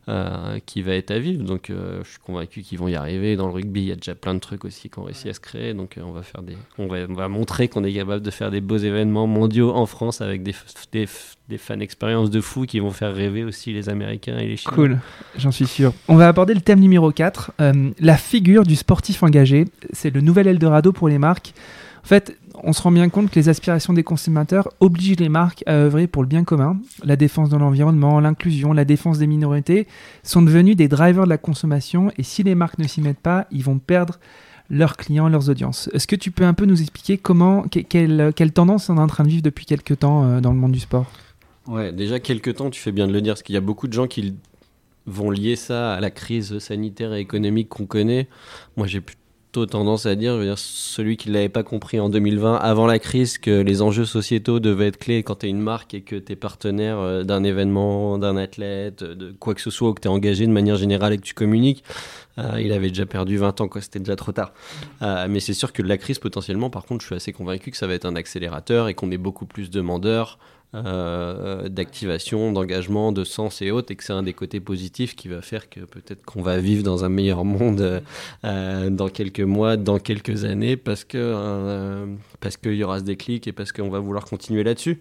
[0.08, 1.44] euh, qui va être à vivre.
[1.44, 3.36] Donc je suis convaincu qu'ils vont y arriver.
[3.36, 5.34] Dans le rugby, il y a déjà plein de trucs aussi qui ont réussi à
[5.34, 8.22] se créer, donc on va faire des, on va, on va montrer qu'on est capable
[8.22, 10.54] de faire des beaux événements mondiaux en France avec des,
[10.92, 11.08] des,
[11.48, 14.76] des fan expériences de fou qui vont faire rêver aussi les Américains et les Chinois.
[14.76, 15.00] Cool,
[15.38, 15.94] j'en suis sûr.
[16.10, 17.54] On va aborder le thème numéro 4,
[18.00, 19.66] la figure du sportif engagé.
[19.94, 21.54] C'est le nouvel Eldorado pour les marques.
[22.04, 25.64] En fait, on se rend bien compte que les aspirations des consommateurs obligent les marques
[25.66, 26.78] à œuvrer pour le bien commun.
[27.04, 29.88] La défense de l'environnement, l'inclusion, la défense des minorités
[30.24, 33.48] sont devenus des drivers de la consommation et si les marques ne s'y mettent pas,
[33.52, 34.20] ils vont perdre
[34.70, 35.90] leurs clients, leurs audiences.
[35.94, 39.24] Est-ce que tu peux un peu nous expliquer comment, quelle, tendance on est en train
[39.24, 41.06] de vivre depuis quelques temps euh, dans le monde du sport?
[41.68, 43.88] Ouais, déjà quelques temps, tu fais bien de le dire, parce qu'il y a beaucoup
[43.88, 44.36] de gens qui
[45.08, 48.28] vont lier ça à la crise sanitaire et économique qu'on connaît.
[48.78, 49.02] Moi, j'ai
[49.64, 52.86] tendance à dire, je veux dire celui qui ne l'avait pas compris en 2020, avant
[52.86, 56.02] la crise, que les enjeux sociétaux devaient être clés quand tu es une marque et
[56.02, 59.94] que tu es partenaire euh, d'un événement, d'un athlète, de quoi que ce soit, ou
[59.94, 61.84] que tu es engagé de manière générale et que tu communiques.
[62.38, 64.54] Euh, il avait déjà perdu 20 ans, quoi, c'était déjà trop tard.
[65.02, 67.78] Euh, mais c'est sûr que la crise, potentiellement, par contre, je suis assez convaincu que
[67.78, 70.38] ça va être un accélérateur et qu'on est beaucoup plus demandeurs
[70.76, 75.28] euh, d'activation, d'engagement, de sens et autres, et que c'est un des côtés positifs qui
[75.28, 78.04] va faire que peut-être qu'on va vivre dans un meilleur monde
[78.44, 82.06] euh, dans quelques mois, dans quelques années, parce que euh,
[82.40, 85.00] parce qu'il y aura ce déclic et parce qu'on va vouloir continuer là-dessus.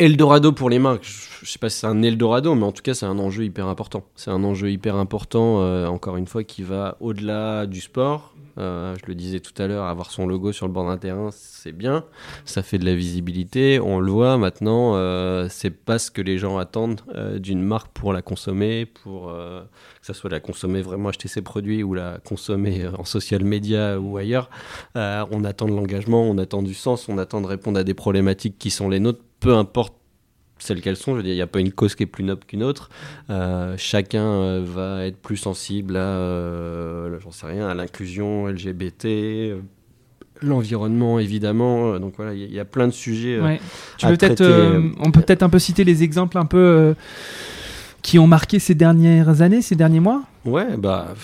[0.00, 1.04] Eldorado pour les marques,
[1.42, 3.66] je sais pas si c'est un Eldorado, mais en tout cas c'est un enjeu hyper
[3.66, 4.02] important.
[4.16, 9.06] C'est un enjeu hyper important, encore une fois, qui va au-delà du sport, euh, je
[9.06, 12.04] le disais tout à l'heure, avoir son logo sur le bord d'un terrain, c'est bien.
[12.44, 13.80] Ça fait de la visibilité.
[13.80, 14.96] On le voit maintenant.
[14.96, 19.28] Euh, c'est pas ce que les gens attendent euh, d'une marque pour la consommer, pour
[19.28, 23.98] que ça soit la consommer vraiment acheter ses produits ou la consommer en social media
[23.98, 24.50] ou ailleurs.
[24.94, 28.58] on attend de l'engagement, on attend du sens, on attend de répondre à des problématiques
[28.58, 29.94] qui sont les nôtres, peu importe
[30.58, 31.12] celles qu'elles sont.
[31.12, 32.90] Je veux dire, il n'y a pas une cause qui est plus noble qu'une autre.
[33.30, 39.56] Euh, chacun euh, va être plus sensible à, euh, j'en sais rien, à l'inclusion LGBT,
[40.42, 41.98] l'environnement évidemment.
[41.98, 43.38] Donc voilà, il y, a plein de sujets.
[43.98, 44.44] Tu veux peut-être,
[45.00, 46.94] on peut peut-être un peu citer les exemples un peu
[48.02, 50.22] qui ont marqué ces dernières années, ces derniers mois?
[50.44, 51.14] Ouais, bah.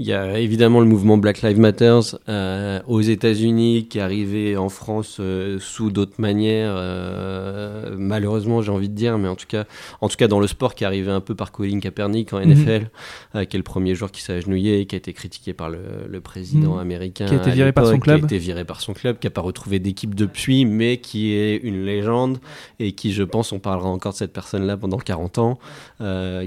[0.00, 4.56] Il y a évidemment le mouvement Black Lives Matter euh, aux États-Unis qui est arrivé
[4.56, 9.48] en France euh, sous d'autres manières, euh, malheureusement j'ai envie de dire, mais en tout
[9.48, 9.64] cas,
[10.00, 12.38] en tout cas dans le sport qui est arrivé un peu par Colin Kaepernick en
[12.38, 12.90] NFL,
[13.34, 13.46] mhm.
[13.46, 16.74] qui est le premier joueur qui s'est agenouillé, qui a été critiqué par le, président
[16.74, 16.80] mhm.
[16.80, 19.18] américain, qui a été viré par son club, qui a été viré par son club,
[19.18, 22.38] qui a pas retrouvé d'équipe depuis, mais qui est une légende
[22.78, 25.58] et qui, je pense, on parlera encore de cette personne-là pendant 40 ans,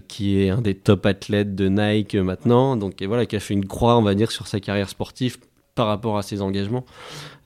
[0.07, 3.65] qui est un des top athlètes de Nike maintenant, donc voilà, qui a fait une
[3.65, 5.37] croix, on va dire, sur sa carrière sportive
[5.75, 6.85] par rapport à ses engagements.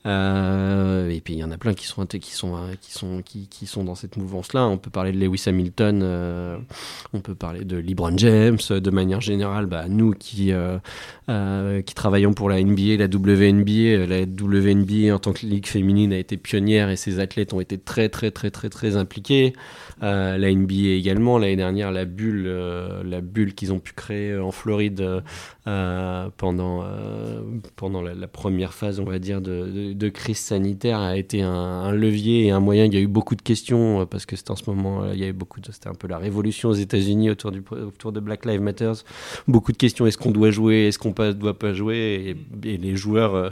[0.06, 3.66] Euh, et puis il y en a plein qui sont qui sont qui sont qui,
[3.66, 4.66] sont dans cette mouvance-là.
[4.66, 6.58] On peut parler de Lewis Hamilton, euh,
[7.12, 8.58] on peut parler de LeBron James.
[8.70, 14.22] De manière générale, bah, nous qui euh, qui travaillons pour la NBA, la WNBA, la
[14.22, 18.08] WNBA en tant que ligue féminine a été pionnière et ses athlètes ont été très
[18.08, 19.54] très très très très impliqués.
[20.00, 22.46] la NBA également l'année dernière, la bulle
[23.04, 25.22] la bulle qu'ils ont pu créer en Floride
[25.64, 26.84] pendant
[27.74, 32.46] pendant la, première phase, on va dire de de crise sanitaire a été un, levier
[32.46, 32.84] et un moyen.
[32.84, 35.14] Il y a eu beaucoup de questions euh, parce que c'était en ce moment, euh,
[35.14, 38.12] il y avait beaucoup de, c'était un peu la révolution aux États-Unis autour du autour
[38.12, 38.92] de Black Lives Matter.
[39.48, 40.06] Beaucoup de questions.
[40.06, 42.36] Est-ce qu'on doit jouer Est-ce qu'on ne doit pas jouer?
[42.64, 43.50] Et, les joueurs euh,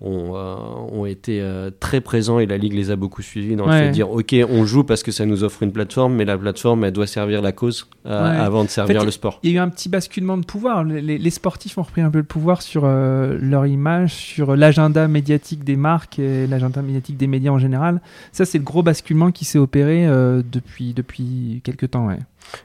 [0.00, 0.56] ont, euh,
[0.92, 3.88] ont été euh, très présents et la Ligue les a beaucoup suivis dans le fait
[3.88, 6.84] de dire ok on joue parce que ça nous offre une plateforme mais la plateforme
[6.84, 9.40] elle doit servir la cause euh, avant de servir le sport.
[9.42, 10.84] Il y a eu un petit basculement de pouvoir.
[10.84, 15.76] Les, sportifs ont repris un peu le pouvoir sur leur image, sur l'agenda médiatique des
[15.76, 18.00] marques et l'agenda médiatique des médias en général.
[18.32, 22.06] Ça c'est le gros basculement qui s'est opéré depuis, depuis quelques temps.
[22.06, 22.18] Ouais.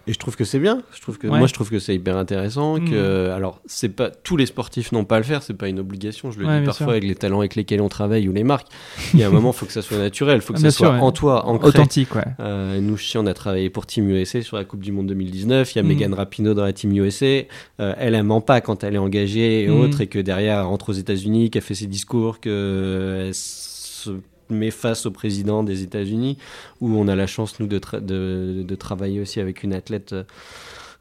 [0.07, 0.81] Et je trouve que c'est bien.
[0.93, 2.79] Je trouve que moi, je trouve que c'est hyper intéressant.
[2.79, 3.31] Que mmh.
[3.31, 5.43] alors, c'est pas tous les sportifs n'ont pas à le faire.
[5.43, 6.31] C'est pas une obligation.
[6.31, 8.67] Je le dis parfois avec les talents avec lesquels on travaille ou les marques.
[9.13, 10.37] Il y a un moment, il faut que ça soit naturel.
[10.37, 11.69] Il faut que ça soit en toi, ancré.
[11.69, 12.15] authentique.
[12.15, 12.25] Ouais.
[12.39, 15.73] Euh, nous, on a travaillé pour Team USA sur la Coupe du Monde 2019.
[15.73, 15.87] Il y a mmh.
[15.87, 17.25] Megan Rapinoe dans la Team USA.
[17.25, 17.45] Euh,
[17.97, 19.79] elle, elle ment pas quand elle est engagée et mmh.
[19.79, 24.11] autres, et que derrière, elle rentre aux États-Unis, qu'elle fait ses discours, que se
[24.51, 26.37] met face au président des États-Unis,
[26.79, 30.23] où on a la chance, nous, de, de, de travailler aussi avec une athlète euh,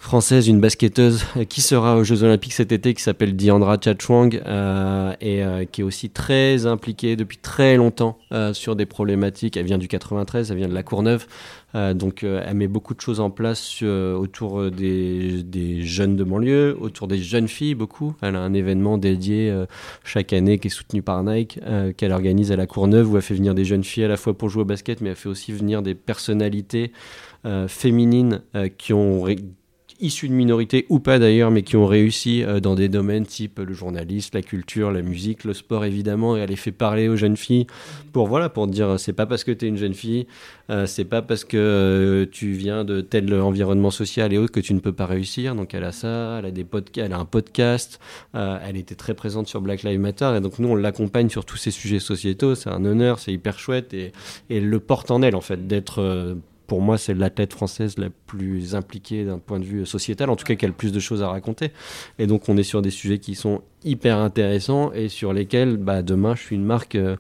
[0.00, 4.40] française, une basketteuse euh, qui sera aux Jeux Olympiques cet été, qui s'appelle Diandra Chachwang
[4.46, 8.18] euh, et euh, qui est aussi très impliquée depuis très longtemps
[8.52, 9.56] sur des problématiques.
[9.56, 11.26] Elle vient du 93, elle vient de la Courneuve,
[11.74, 17.08] donc elle met beaucoup de choses en place autour des, des, jeunes de banlieue, autour
[17.08, 18.14] des jeunes filles beaucoup.
[18.22, 19.52] Elle a un événement dédié
[20.04, 21.58] chaque année qui est soutenu par Nike,
[21.96, 24.32] qu'elle organise à la Courneuve où elle fait venir des jeunes filles à la fois
[24.32, 26.92] pour jouer au basket, mais elle fait aussi venir des personnalités
[27.66, 28.42] féminines
[28.78, 29.26] qui ont
[30.00, 33.58] issus de minorités ou pas d'ailleurs, mais qui ont réussi euh, dans des domaines type
[33.58, 37.16] le journaliste, la culture, la musique, le sport évidemment, et elle les fait parler aux
[37.16, 37.66] jeunes filles
[38.12, 40.26] pour voilà pour dire c'est pas parce que tu es une jeune fille,
[40.70, 44.60] euh, c'est pas parce que euh, tu viens de tel environnement social et autres que
[44.60, 45.54] tu ne peux pas réussir.
[45.54, 48.00] Donc elle a ça, elle a des podcasts, elle a un podcast,
[48.34, 51.56] elle était très présente sur Black Lives Matter et donc nous on l'accompagne sur tous
[51.56, 52.54] ces sujets sociétaux.
[52.54, 54.12] C'est un honneur, c'est hyper chouette et,
[54.48, 56.36] et elle le porte en elle en fait d'être
[56.70, 60.44] pour moi, c'est l'athlète française la plus impliquée d'un point de vue sociétal, en tout
[60.44, 61.72] cas qui a le plus de choses à raconter.
[62.20, 66.02] Et donc, on est sur des sujets qui sont hyper intéressants et sur lesquels, bah,
[66.02, 66.94] demain, je suis une marque.
[66.94, 67.16] Euh,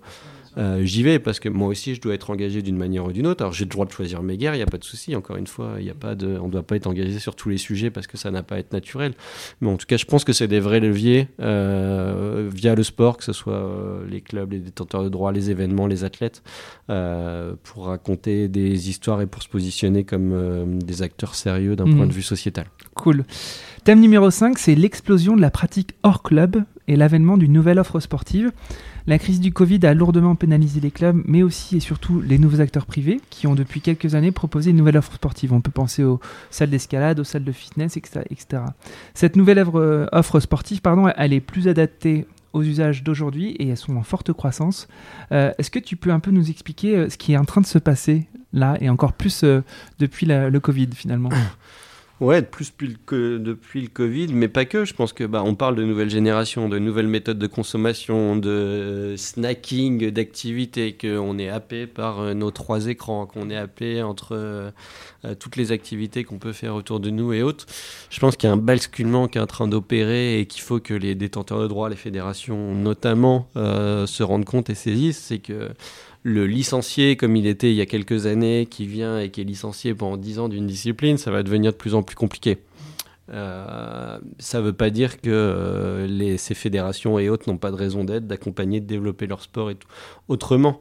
[0.56, 3.26] euh, j'y vais parce que moi aussi je dois être engagé d'une manière ou d'une
[3.26, 3.42] autre.
[3.42, 5.14] Alors j'ai le droit de choisir mes guerres, il n'y a pas de souci.
[5.14, 7.48] Encore une fois, il a pas de, on ne doit pas être engagé sur tous
[7.48, 9.14] les sujets parce que ça n'a pas à être naturel.
[9.60, 13.16] Mais en tout cas, je pense que c'est des vrais leviers euh, via le sport,
[13.16, 16.42] que ce soit euh, les clubs, les détenteurs de droits, les événements, les athlètes,
[17.62, 22.08] pour raconter des histoires et pour se positionner comme des acteurs sérieux d'un point mhm.
[22.08, 22.66] de vue sociétal.
[22.94, 23.24] Cool.
[23.84, 28.00] Thème numéro 5, c'est l'explosion de la pratique hors club et l'avènement d'une nouvelle offre
[28.00, 28.52] sportive.
[29.10, 32.60] La crise du Covid a lourdement pénalisé les clubs, mais aussi et surtout les nouveaux
[32.60, 35.52] acteurs privés qui ont depuis quelques années proposé une nouvelle offre sportive.
[35.52, 36.20] On peut penser aux
[36.50, 38.62] salles d'escalade, aux salles de fitness, etc.
[39.14, 43.76] Cette nouvelle euh, offre sportive, pardon, elle est plus adaptée aux usages d'aujourd'hui et elles
[43.76, 44.86] sont en forte croissance.
[45.32, 47.62] Euh, est-ce que tu peux un peu nous expliquer euh, ce qui est en train
[47.62, 49.44] de se passer là et encore plus
[49.98, 51.30] depuis le Covid finalement?
[52.20, 54.84] Ouais, plus depuis le Covid, mais pas que.
[54.84, 59.14] Je pense que bah, on parle de nouvelles générations, de nouvelles méthodes de consommation, de
[59.16, 64.70] snacking, d'activités, qu'on est happé par euh, nos trois écrans, qu'on est happé entre euh,
[65.24, 67.64] euh, toutes les activités qu'on peut faire autour de nous et autres.
[68.10, 70.78] Je pense qu'il y a un basculement qui est en train d'opérer et qu'il faut
[70.78, 75.24] que les détenteurs de droits, les fédérations notamment, se rendent compte et saisissent.
[75.28, 75.70] C'est que
[76.22, 79.44] le licencié comme il était il y a quelques années, qui vient et qui est
[79.44, 82.58] licencié pendant 10 ans d'une discipline, ça va devenir de plus en plus compliqué.
[83.32, 87.76] Euh, ça ne veut pas dire que euh, ces fédérations et autres n'ont pas de
[87.76, 89.88] raison d'être, d'accompagner, de développer leur sport et tout.
[90.28, 90.80] Autrement,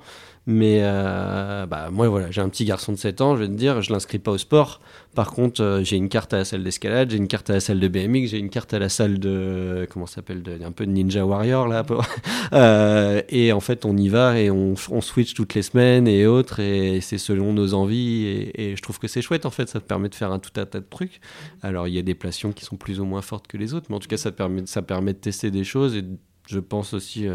[0.51, 3.53] mais euh, bah, moi, voilà, j'ai un petit garçon de 7 ans, je vais te
[3.53, 4.81] dire, je l'inscris pas au sport.
[5.13, 7.59] Par contre, euh, j'ai une carte à la salle d'escalade, j'ai une carte à la
[7.59, 9.87] salle de BMX, j'ai une carte à la salle de.
[9.91, 11.85] Comment ça s'appelle Un peu de Ninja Warrior, là.
[12.53, 16.59] euh, et en fait, on y va et on, switch toutes les semaines et autres,
[16.59, 18.25] et c'est selon nos envies.
[18.25, 20.39] Et, et je trouve que c'est chouette, en fait, ça te permet de faire un
[20.39, 21.21] tout un tas de trucs.
[21.61, 23.85] Alors, il y a des passions qui sont plus ou moins fortes que les autres,
[23.91, 26.03] mais en tout cas, ça permet, ça permet de tester des choses et
[26.47, 27.27] je pense aussi.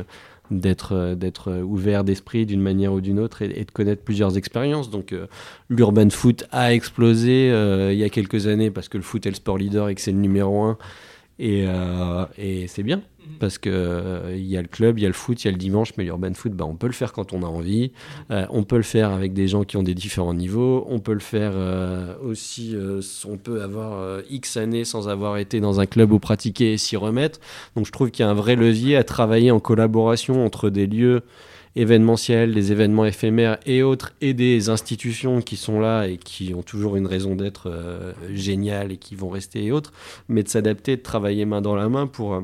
[0.50, 4.37] D'être euh, d'être euh, ouvert d'esprit d'une manière ou d'une autre et, de connaître plusieurs
[4.37, 4.90] expériences.
[4.90, 5.26] Donc euh,
[5.70, 7.48] l'urban foot a explosé
[7.92, 10.02] il y a quelques années parce que le foot est le sport leader et que
[10.02, 10.76] c'est le numéro un
[11.38, 11.66] et,
[12.38, 13.02] et c'est bien.
[13.26, 13.38] Mhm.
[13.38, 15.48] Parce qu'il euh, il y a le club, il y a le foot, il y
[15.48, 17.92] a le dimanche, mais l'urban foot, bah, on peut le faire quand on a envie.
[18.30, 20.86] Euh, on peut le faire avec des gens qui ont des différents niveaux.
[20.88, 22.76] On peut le faire euh, aussi,
[23.26, 26.96] on peut avoir X années sans avoir été dans un club ou pratiquer et s'y
[26.96, 27.40] remettre.
[27.76, 30.86] Donc je trouve qu'il y a un vrai levier à travailler en collaboration entre des
[30.86, 31.22] lieux
[31.76, 36.62] événementiels, des événements éphémères et autres, et des institutions qui sont là et qui ont
[36.62, 39.92] toujours une raison d'être géniale et qui vont rester et autres,
[40.28, 42.42] mais de s'adapter, de travailler main dans la main pour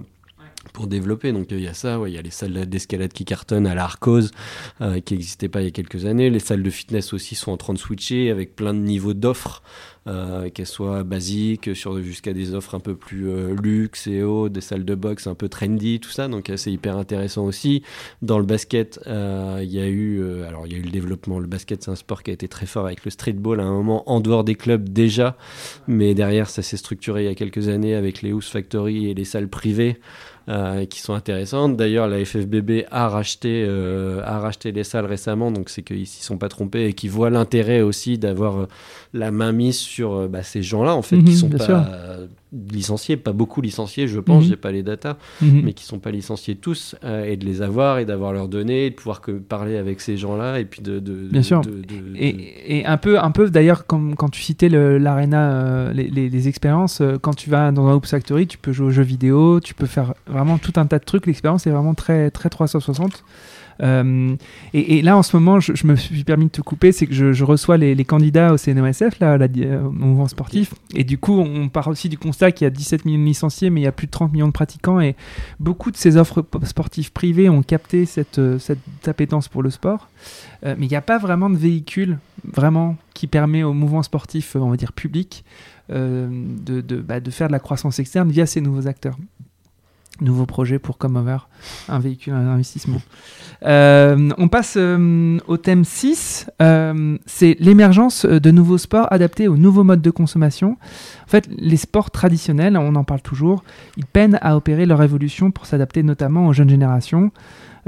[0.72, 1.32] pour développer.
[1.32, 4.30] Donc il y a ça, il y a les salles d'escalade qui cartonnent à l'Arcose,
[4.80, 6.30] euh, qui n'existaient pas il y a quelques années.
[6.30, 9.62] Les salles de fitness aussi sont en train de switcher avec plein de niveaux d'offres,
[10.06, 14.60] euh, qu'elles soient basiques, jusqu'à des offres un peu plus euh, luxe et haut, des
[14.60, 16.28] salles de boxe un peu trendy, tout ça.
[16.28, 17.82] Donc c'est hyper intéressant aussi.
[18.22, 21.38] Dans le basket, il y a eu, alors il y a eu le développement.
[21.38, 23.72] Le basket, c'est un sport qui a été très fort avec le streetball à un
[23.72, 25.36] moment en dehors des clubs déjà,
[25.86, 29.14] mais derrière ça s'est structuré il y a quelques années avec les House Factory et
[29.14, 29.98] les salles privées.
[30.48, 31.76] Euh, qui sont intéressantes.
[31.76, 36.24] D'ailleurs, la FFBB a racheté, euh, a racheté les salles récemment, donc c'est qu'ils s'y
[36.24, 38.66] sont pas trompés et qu'ils voient l'intérêt aussi d'avoir euh,
[39.12, 42.16] la main mise sur bah, ces gens-là, en fait, qui Mhm, sont pas.
[42.72, 44.50] Licenciés, pas beaucoup licenciés, je pense, Mhm.
[44.50, 45.62] j'ai pas les datas, Mhm.
[45.64, 48.86] mais qui sont pas licenciés tous, euh, et de les avoir et d'avoir leurs données,
[48.86, 50.98] et de pouvoir que, parler avec ces gens-là, et puis de.
[50.98, 51.60] de- Bien de- sûr.
[51.60, 51.70] de-
[52.16, 56.28] Et, et un peu, un peu d'ailleurs, quand tu citais le- l'arena, euh, les, les-
[56.28, 59.02] les expériences, euh, quand tu vas dans un Oops Factory, tu peux jouer aux jeux
[59.02, 61.26] vidéo, tu peux faire vraiment tout un tas de trucs.
[61.26, 63.22] L'expérience est vraiment très, très 360.
[63.82, 64.34] Euh,
[64.74, 67.06] et, et là, en ce moment, je, je me suis permis de te couper, c'est
[67.06, 70.74] que je, je reçois les, les candidats au CNOSF, là, la, euh, au mouvement sportif.
[70.94, 73.70] Et du coup, on part aussi du constat qu'il y a 17 millions de licenciés,
[73.70, 75.00] mais il y a plus de 30 millions de pratiquants.
[75.00, 75.16] Et
[75.58, 80.08] beaucoup de ces offres sportives privées ont capté cette, euh, cette appétence pour le sport.
[80.64, 84.56] Euh, mais il n'y a pas vraiment de véhicule vraiment qui permet au mouvement sportif,
[84.56, 85.44] on va dire public,
[85.90, 89.16] euh, de, de, bah, de faire de la croissance externe via ces nouveaux acteurs.
[90.20, 91.38] Nouveau projet pour Comover,
[91.88, 93.00] un véhicule d'investissement.
[93.64, 99.56] Euh, on passe euh, au thème 6, euh, c'est l'émergence de nouveaux sports adaptés aux
[99.56, 100.76] nouveaux modes de consommation.
[101.24, 103.64] En fait, les sports traditionnels, on en parle toujours,
[103.96, 107.30] ils peinent à opérer leur évolution pour s'adapter notamment aux jeunes générations.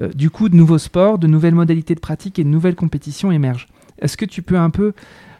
[0.00, 3.30] Euh, du coup, de nouveaux sports, de nouvelles modalités de pratique et de nouvelles compétitions
[3.30, 3.68] émergent.
[4.00, 4.94] Est-ce que tu peux un peu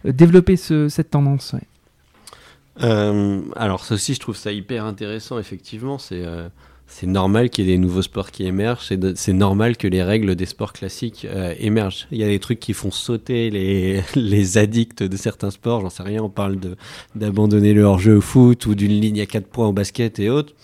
[0.05, 1.55] euh, développer ce- cette tendance
[2.83, 5.97] Euh, alors, aussi, je trouve ça hyper intéressant, effectivement.
[5.97, 6.23] C'est.
[6.95, 10.35] C'est normal qu'il y ait des nouveaux sports qui émergent, c'est normal que les règles
[10.37, 12.07] des sports classiques euh, émergent.
[12.13, 15.91] Il y a des trucs qui font sauter les, les addicts de certains sports, j'en
[15.91, 16.59] sais rien, on parle
[17.15, 20.55] d'abandonner le hors-jeu au foot ou d'une ligne à 4 points au basket et autres.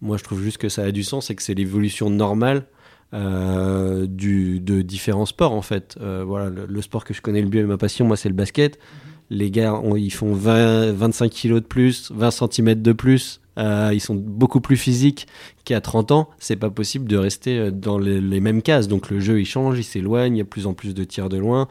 [0.00, 2.66] Moi je trouve juste que ça a du sens et que c'est l'évolution normale
[3.14, 5.96] euh, du, de différents sports en fait.
[6.00, 8.28] Euh, voilà, le, le sport que je connais le mieux et ma passion, moi c'est
[8.28, 8.78] le basket.
[9.30, 13.41] Les gars, on- ils font 20, 25 kilos de plus, 20 cm de plus.
[13.58, 15.26] Euh, ils sont beaucoup plus physiques
[15.64, 16.30] qu'à 30 ans.
[16.38, 18.88] C'est pas possible de rester euh, dans les, les mêmes cases.
[18.88, 21.04] Donc le jeu il change, il s'éloigne, il y a de plus en plus de
[21.04, 21.68] tirs de loin.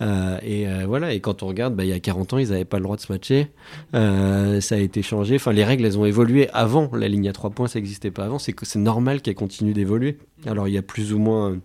[0.00, 1.12] Euh, et euh, voilà.
[1.12, 2.96] Et quand on regarde, bah, il y a 40 ans, ils n'avaient pas le droit
[2.96, 3.48] de se matcher.
[3.92, 5.36] Ça a été changé.
[5.36, 6.90] Enfin, les règles, elles ont évolué avant.
[6.94, 8.38] La ligne à 3 points, ça n'existait pas avant.
[8.38, 10.18] C'est normal qu'elle continue d'évoluer.
[10.46, 11.58] Alors il y a plus ou moins.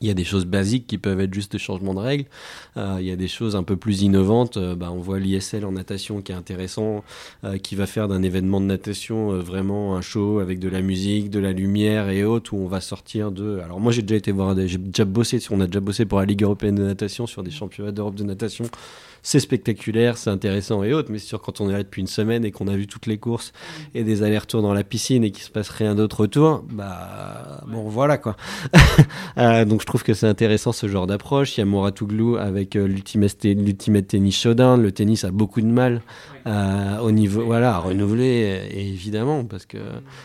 [0.00, 2.24] Il y a des choses basiques qui peuvent être juste des changements de règles.
[2.76, 4.56] Euh, il y a des choses un peu plus innovantes.
[4.56, 7.04] Euh, bah, on voit l'ISL en natation qui est intéressant,
[7.44, 10.82] euh, qui va faire d'un événement de natation euh, vraiment un show avec de la
[10.82, 13.58] musique, de la lumière et autres, où on va sortir de.
[13.64, 14.68] Alors moi j'ai déjà été voir, des...
[14.68, 17.50] j'ai déjà bossé, on a déjà bossé pour la Ligue européenne de natation sur des
[17.50, 18.64] championnats d'Europe de natation.
[19.30, 22.06] C'est spectaculaire, c'est intéressant et autres, mais c'est sûr quand on est là depuis une
[22.06, 23.52] semaine et qu'on a vu toutes les courses
[23.94, 27.82] et des allers-retours dans la piscine et qu'il se passe rien d'autre autour, bah bon
[27.90, 28.36] voilà quoi.
[29.36, 31.56] Euh, donc je trouve que c'est intéressant ce genre d'approche.
[31.56, 34.82] Il y a Mouratoglou avec euh, l'Ultimate Tennis Showdown.
[34.82, 36.02] Le tennis a beaucoup de mal
[36.48, 39.78] euh, au niveau, voilà, à renouveler euh, et évidemment parce que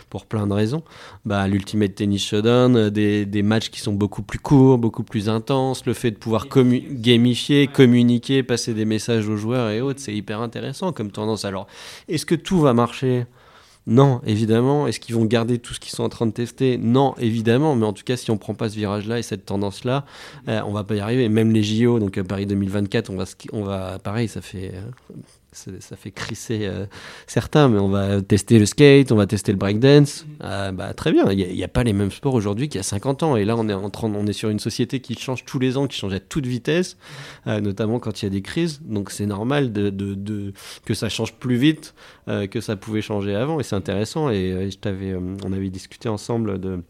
[0.10, 0.82] pour plein de raisons.
[1.26, 5.86] Bah l'Ultimate Tennis Showdown, des, des matchs qui sont beaucoup plus courts, beaucoup plus intenses.
[5.86, 10.14] Le fait de pouvoir commu- gamifier, communiquer, passer des messages aux joueurs et autres, c'est
[10.14, 11.46] hyper intéressant comme tendance.
[11.46, 11.68] Alors
[12.08, 13.26] est-ce que tout va marcher?
[13.86, 14.88] Non, évidemment.
[14.88, 16.78] Est-ce qu'ils vont garder tout ce qu'ils sont en train de tester?
[16.78, 17.76] Non, évidemment.
[17.76, 20.06] Mais en tout cas, si on prend pas ce virage-là et cette tendance-là,
[20.48, 21.28] euh, on va pas y arriver.
[21.28, 25.16] Même les JO, donc euh, Paris 2024, on va, on va, pareil, ça fait, euh,
[25.54, 26.86] ça, fait crisser euh,
[27.28, 30.26] certains, mais on va tester le skate, on va tester le breakdance.
[30.44, 31.32] Euh, bah, très bien.
[31.32, 33.36] Il n'y a, pas les mêmes sports aujourd'hui qu'il y a 50 ans.
[33.36, 35.78] Et là, on est en train, on est sur une société qui change tous les
[35.78, 36.98] ans, qui change à toute vitesse,
[37.48, 38.82] euh, notamment quand il y a des crises.
[38.84, 40.54] Donc c'est normal de, de, de-
[40.86, 41.94] que ça change plus vite
[42.28, 46.60] euh, que ça pouvait changer avant et c'est intéressant et je on avait discuté ensemble
[46.60, 46.84] de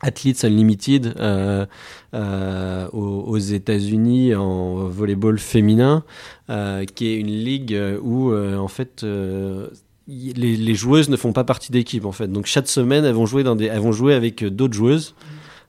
[0.00, 1.66] Athletes Unlimited euh,
[2.14, 6.04] euh, aux, États-Unis en volleyball féminin,
[6.48, 9.68] euh, qui est une ligue où euh, en fait euh,
[10.08, 12.28] les, les joueuses ne font pas partie d'équipe en fait.
[12.28, 15.14] Donc chaque semaine elles vont jouer dans des, elles vont jouer avec euh, d'autres joueuses.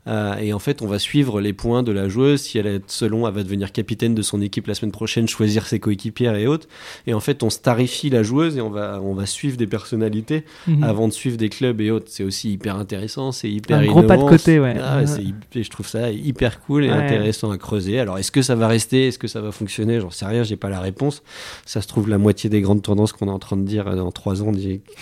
[0.07, 2.41] Euh, et en fait, on va suivre les points de la joueuse.
[2.41, 5.67] Si elle est selon, elle va devenir capitaine de son équipe la semaine prochaine, choisir
[5.67, 6.67] ses coéquipières et autres.
[7.05, 10.43] Et en fait, on starifie la joueuse et on va, on va suivre des personnalités
[10.67, 10.83] Mhm.
[10.83, 12.07] avant de suivre des clubs et autres.
[12.09, 14.29] C'est aussi hyper intéressant, c'est hyper Un gros pas de innovant.
[14.37, 14.75] côté, ouais.
[14.81, 15.23] Ah ouais,
[15.61, 16.95] je trouve ça hyper cool et Ouais.
[16.95, 17.99] intéressant à creuser.
[17.99, 19.07] Alors, est-ce que ça va rester?
[19.09, 19.99] Est-ce que ça va fonctionner?
[19.99, 21.21] J'en sais rien, j'ai pas la réponse.
[21.65, 23.95] Ça se trouve, la moitié des grandes tendances qu'on est en train de dire euh,
[23.95, 24.51] dans trois ans,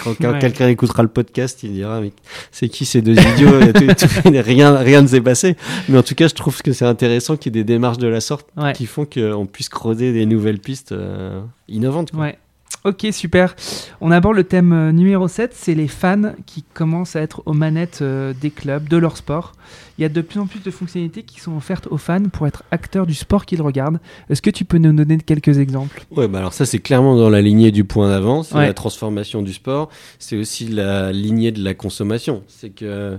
[0.03, 0.39] quand, quand Ouais.
[0.39, 2.11] quelqu'un écoutera le podcast, il dira mais
[2.51, 3.71] c'est qui ces deux idiots?
[3.73, 5.55] Tout- tout- rien, rien ne s'est passé.
[5.87, 8.07] Mais en tout cas, je trouve que c'est intéressant qu'il y ait des démarches de
[8.07, 8.73] la sorte Ouais.
[8.73, 12.11] qui font qu'on puisse creuser des nouvelles pistes euh, innovantes.
[12.11, 12.21] quoi.
[12.21, 12.37] Ouais.
[12.85, 13.55] Ok, super.
[13.99, 17.51] On aborde le thème euh, numéro 7, c'est les fans qui commencent à être aux
[17.53, 19.51] manettes euh, des clubs, de leur sport.
[19.97, 22.47] Il y a de plus en plus de fonctionnalités qui sont offertes aux fans pour
[22.47, 23.99] être acteurs du sport qu'ils regardent.
[24.29, 26.05] Est-ce que tu peux nous donner quelques exemples?
[26.15, 28.67] Ouais, bah alors ça c'est clairement dans la lignée du point d'avant, c'est Ouais.
[28.67, 32.43] la transformation du sport, c'est aussi la lignée de la consommation.
[32.47, 33.17] C'est que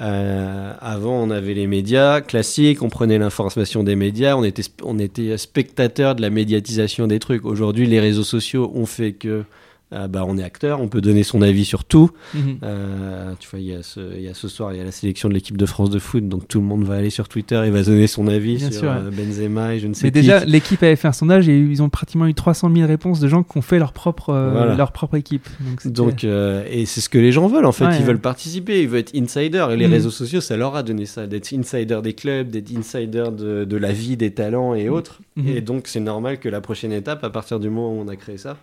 [0.00, 5.36] avant, on avait les médias classiques, on prenait l'information des médias, on était, on était
[5.36, 7.44] spectateur de la médiatisation des trucs.
[7.44, 9.44] Aujourd'hui, les réseaux sociaux ont fait que
[9.92, 12.10] euh, bah, on est acteur, on peut donner son avis sur tout.
[12.34, 12.58] Mhm.
[12.62, 14.84] Euh, tu vois, il y, a ce, il y, a ce soir, il y a
[14.84, 17.28] la sélection de l'équipe de France de foot, donc tout le monde va aller sur
[17.28, 20.44] Twitter et va donner son avis sur euh, Benzema et je ne sais Mais déjà,
[20.44, 23.42] l'équipe avait fait un sondage et ils ont pratiquement eu 300 000 réponses de gens
[23.42, 24.32] qui ont fait leur propre,
[24.76, 25.48] leur propre équipe.
[25.84, 27.86] Donc, et c'est ce que les gens veulent en fait.
[27.98, 29.66] ils veulent participer, ils veulent être insider.
[29.70, 29.92] Et les mhm.
[29.92, 33.76] réseaux sociaux, ça leur a donné ça, d'être insider des clubs, d'être insider de, de,
[33.76, 34.92] la vie, des talents et mhm.
[34.92, 35.20] autres.
[35.44, 38.16] Et donc, c'est normal que la prochaine étape, à partir du moment où on a
[38.16, 38.56] créé ça,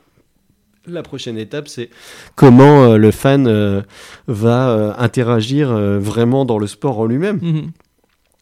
[0.88, 1.90] la prochaine étape, c'est
[2.36, 3.82] comment euh, le fan euh,
[4.28, 5.70] va euh, interagir
[6.00, 7.40] vraiment dans le sport en lui-même.
[7.42, 7.72] Mhm.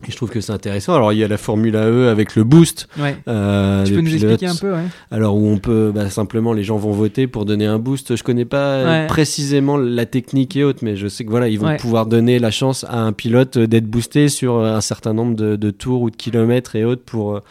[0.06, 0.94] Et je trouve que c'est intéressant.
[0.94, 2.90] Alors, il y a la Formule E avec le boost.
[3.00, 3.16] Ouais.
[3.16, 4.84] tu peux nous expliquer un peu ouais.
[5.10, 8.16] Alors, où on peut bah, simplement, les gens vont voter pour donner un boost.
[8.16, 11.76] Je connais pas précisément la technique et autres, mais je sais que voilà, ils vont
[11.78, 15.72] pouvoir donner la chance à un pilote d'être boosté sur un certain nombre de, de,
[15.72, 17.42] tours ou de kilomètres et autres pour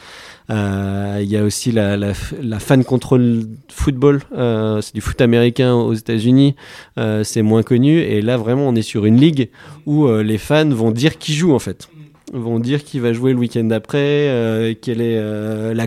[0.50, 5.74] il y a aussi la, la, la fan control football, euh, c'est du foot américain
[5.74, 6.54] aux États-Unis,
[6.98, 7.98] euh, c'est moins connu.
[7.98, 9.50] Et là, vraiment, on est sur une ligue
[9.86, 11.88] où les fans vont dire qui joue en fait
[12.34, 15.86] vont dire qui va jouer le week-end d'après, euh, quelle est euh, la,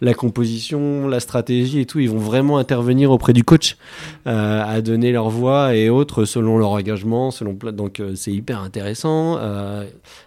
[0.00, 1.98] la composition, la stratégie et tout.
[1.98, 3.76] Ils vont vraiment intervenir auprès du coach
[4.26, 9.38] euh, à donner leur voix et autres selon leur engagement, selon donc c'est hyper intéressant.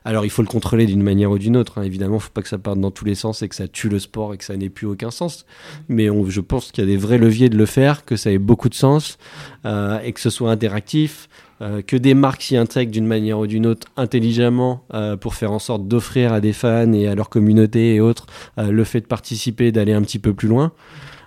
[0.05, 1.79] alors il faut le contrôler d'une manière ou d'une autre.
[1.79, 1.83] Hein.
[1.83, 3.99] Évidemment, faut pas que ça parte dans tous les sens et que ça tue le
[3.99, 5.45] sport et que ça n'ait plus aucun sens.
[5.87, 8.37] Mais je pense qu'il y a des vrais leviers de le faire, que ça ait
[8.37, 9.17] beaucoup de sens
[9.65, 11.29] et que ce soit interactif.
[11.61, 15.51] Euh, que des marques s'y intègrent d'une manière ou d'une autre intelligemment euh, pour faire
[15.51, 18.25] en sorte d'offrir à des fans et à leur communauté et autres
[18.57, 20.71] euh, le fait de participer, d'aller un petit peu plus loin.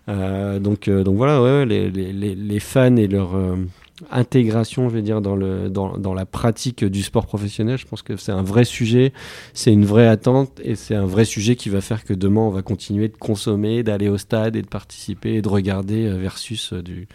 [0.08, 3.34] donc, voilà, les, fans et leur
[4.10, 5.34] intégration, je vais dire, dans,
[6.14, 7.78] la pratique du sport professionnel.
[7.78, 9.12] Je pense que c'est un vrai sujet,
[9.52, 12.50] c'est une vraie attente et c'est un vrai sujet qui va faire que demain on
[12.50, 17.08] va continuer de consommer, d'aller au stade et de participer et de regarder versus du,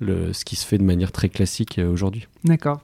[0.00, 2.26] le, ce qui se fait de manière très classique euh, aujourd'hui.
[2.44, 2.80] D'accord.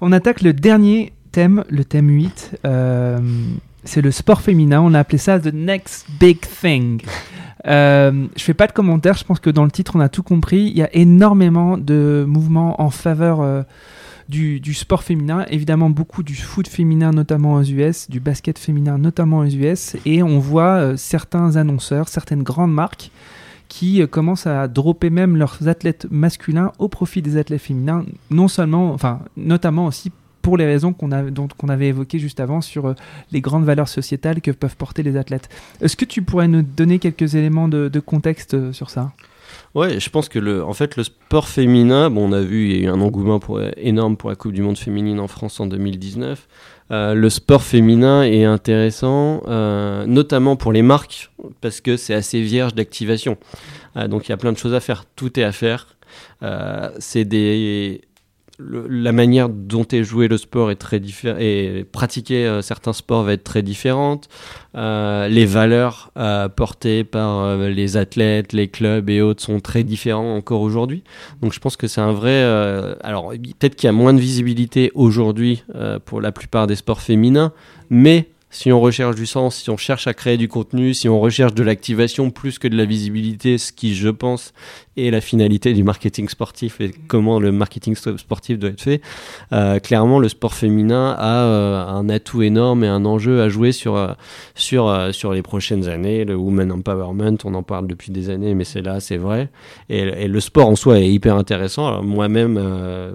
[0.00, 2.60] On attaque le dernier thème, le thème 8.
[2.64, 3.18] Euh,
[3.84, 4.80] c'est le sport féminin.
[4.80, 7.02] On a appelé ça The Next Big Thing.
[7.66, 9.18] Euh, je fais pas de commentaires.
[9.18, 10.62] Je pense que dans le titre, on a tout compris.
[10.62, 13.62] Il y a énormément de mouvements en faveur euh,
[14.30, 15.44] du, du, sport féminin.
[15.50, 19.96] Évidemment, beaucoup du foot féminin, notamment aux US, du basket féminin, notamment aux US.
[20.06, 23.10] Et on voit certains annonceurs, certaines grandes marques
[23.68, 28.48] qui euh, commencent à dropper même leurs athlètes masculins au profit des athlètes féminins, non
[28.48, 30.12] seulement, enfin, notamment aussi
[30.46, 32.94] pour les raisons qu'on avait évoquées juste avant sur euh,
[33.32, 35.48] les grandes valeurs sociétales que peuvent porter les athlètes.
[35.80, 39.10] Est-ce que tu pourrais nous donner quelques éléments de, contexte euh, sur ça?
[39.74, 42.76] Ouais, je pense que le, en fait, le sport féminin, bon, on a vu, il
[42.76, 45.60] y a eu un engouement pour, énorme pour la Coupe du Monde féminine en France
[45.60, 46.46] en 2019.
[46.92, 51.30] Euh, le sport féminin est intéressant, euh, notamment pour les marques,
[51.60, 53.36] parce que c'est assez vierge d'activation.
[53.96, 55.04] Euh, donc il y a plein de choses à faire.
[55.16, 55.96] Tout est à faire.
[56.98, 58.02] c'est des
[58.58, 63.22] la manière dont est joué le sport est très différente et pratiquer euh, certains sports
[63.22, 64.28] va être très différente.
[64.74, 70.36] Euh, les valeurs euh, portées par les athlètes, les clubs et autres sont très différents
[70.36, 71.04] encore aujourd'hui.
[71.42, 72.42] Donc je pense que c'est un vrai.
[73.02, 75.64] alors peut-être qu'il y a moins de visibilité aujourd'hui
[76.04, 77.52] pour la plupart des sports féminins,
[77.90, 81.20] mais si on recherche du sens, si on cherche à créer du contenu, si on
[81.20, 84.54] recherche de l'activation plus que de la visibilité, ce qui, je pense,
[84.96, 89.02] est la finalité du marketing sportif et comment le marketing sportif doit être fait,
[89.52, 93.72] euh, clairement, le sport féminin a euh, un atout énorme et un enjeu à jouer
[93.72, 94.14] sur, euh,
[94.54, 96.24] sur, sur les prochaines années.
[96.24, 99.50] Le Women Empowerment, on en parle depuis des années, mais c'est là, c'est vrai.
[99.90, 102.02] Et, le sport en soi est hyper intéressant.
[102.02, 102.54] Moi-même,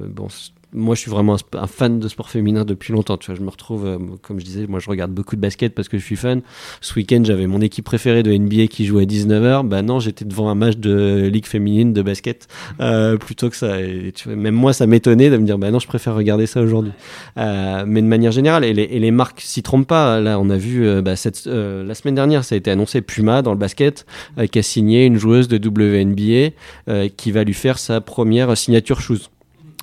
[0.08, 0.28] bon,
[0.74, 3.18] moi, je suis vraiment un, fan de sport féminin depuis longtemps.
[3.18, 5.74] Tu vois, je me retrouve, euh, comme je disais, moi, je regarde beaucoup de basket
[5.76, 6.42] parce que je suis fan.
[6.80, 9.68] Ce week-end, j'avais mon équipe préférée de NBA qui jouait à 19h.
[9.68, 12.48] Bah non, j'étais devant un match de ligue féminine de basket
[12.80, 13.82] euh, plutôt que ça.
[13.82, 16.48] Et, tu vois, même moi, ça m'étonnait de me dire, bah non, je préfère regarder
[16.48, 16.94] ça aujourd'hui.
[17.38, 20.20] Euh, mais de manière générale, et les, et les marques s'y trompent pas.
[20.20, 23.02] Là, on a vu euh, bah, cette, euh, la semaine dernière, ça a été annoncé
[23.02, 24.06] Puma dans le basket
[24.52, 29.30] qui a signé une joueuse de WNBA qui va lui faire sa première signature shoes.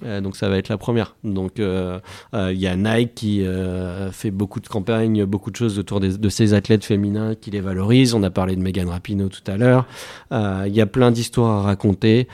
[0.04, 1.16] Euh, donc ça va être la première.
[1.24, 1.98] Donc euh,
[2.34, 3.44] euh, il y a Nike qui
[4.12, 8.14] fait beaucoup de campagnes, beaucoup de choses autour de ces athlètes féminins qui les valorisent.
[8.14, 9.86] On a parlé de Megan Rapinoe tout à l'heure.
[10.30, 12.28] Il y a plein d'histoires à raconter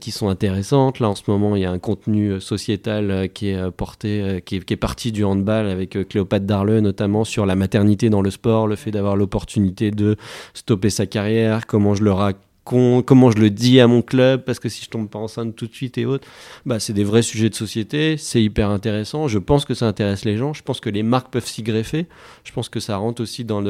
[0.00, 1.00] qui sont intéressantes.
[1.00, 4.64] Là en ce moment il y a un contenu sociétal qui est porté, qui est,
[4.64, 8.66] qui est, parti du handball avec Cléopâtre Darleux notamment sur la maternité dans le sport,
[8.66, 10.16] le fait d'avoir l'opportunité de
[10.54, 14.58] stopper sa carrière, comment je le raconte comment je le dis à mon club, parce
[14.58, 16.26] que si je tombe pas enceinte tout de suite et autres,
[16.66, 20.24] bah, c'est des vrais sujets de société, c'est hyper intéressant, je pense que ça intéresse
[20.24, 22.06] les gens, je pense que les marques peuvent s'y greffer,
[22.44, 23.62] je pense que ça rentre aussi dans,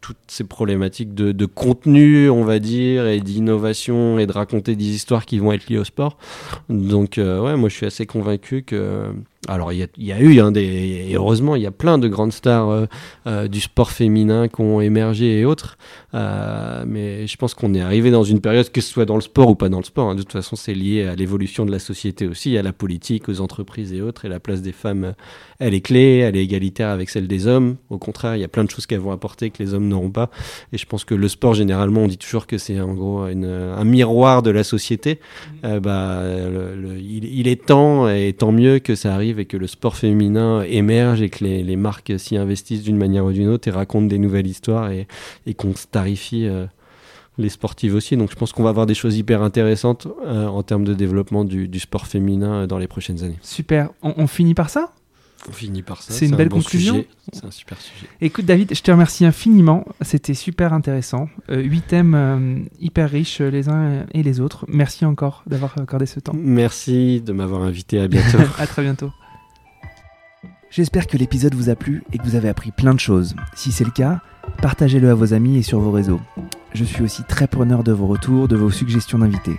[0.00, 4.84] toutes ces problématiques de, de, contenu, on va dire, et d'innovation et de raconter des
[4.84, 6.18] histoires qui vont être liées au sport.
[6.68, 9.12] Donc, euh, ouais, moi je suis assez convaincu que
[9.46, 12.32] alors il y, a eu, hein, des, et heureusement, il y a plein de grandes
[12.32, 12.86] stars euh,
[13.26, 15.78] euh, du sport féminin qui ont émergé et autres.
[16.12, 19.20] Euh, mais je pense qu'on est arrivé dans une période, que ce soit dans le
[19.20, 21.70] sport ou pas dans le sport, hein, de toute façon c'est lié à l'évolution de
[21.70, 24.24] la société aussi, à la politique, aux entreprises et autres.
[24.24, 25.14] Et la place des femmes,
[25.60, 27.76] elle est clé, elle est égalitaire avec celle des hommes.
[27.90, 30.10] Au contraire, il y a plein de choses qu'elles vont apporter que les hommes n'auront
[30.10, 30.30] pas.
[30.72, 33.84] Et je pense que le sport, généralement, on dit toujours que c'est en gros un
[33.84, 35.20] miroir de la société.
[35.62, 35.78] Mmh.
[35.78, 36.22] bah,
[36.98, 40.62] il, il est temps, et tant mieux que ça arrive et que le sport féminin
[40.62, 44.18] émerge et que les, marques s'y investissent d'une manière ou d'une autre et racontent des
[44.18, 45.06] nouvelles histoires et,
[45.56, 46.66] qu'on starifie euh,
[47.36, 48.16] les sportives aussi.
[48.16, 51.44] Donc je pense qu'on va avoir des choses hyper intéressantes euh, en termes de développement
[51.44, 53.38] du, sport féminin dans les prochaines années.
[53.42, 53.90] Super.
[54.02, 54.90] on finit par ça?
[55.48, 56.12] On finit par ça.
[56.12, 57.04] C'est une belle conclusion.
[57.32, 58.06] C'est un super sujet.
[58.20, 59.86] Écoute, David, je te remercie infiniment.
[60.00, 61.28] C'était super intéressant.
[61.50, 64.64] Euh, huit thèmes euh, hyper riches euh, les uns et les autres.
[64.68, 66.34] Merci encore d'avoir accordé ce temps.
[66.34, 68.00] Merci de m'avoir invité.
[68.00, 68.38] À bientôt.
[68.58, 69.12] à très bientôt.
[70.70, 73.34] J'espère que l'épisode vous a plu et que vous avez appris plein de choses.
[73.54, 74.20] Si c'est le cas,
[74.60, 76.20] partagez-le à vos amis et sur vos réseaux.
[76.74, 79.58] Je suis aussi très preneur de vos retours, de vos suggestions d'invités.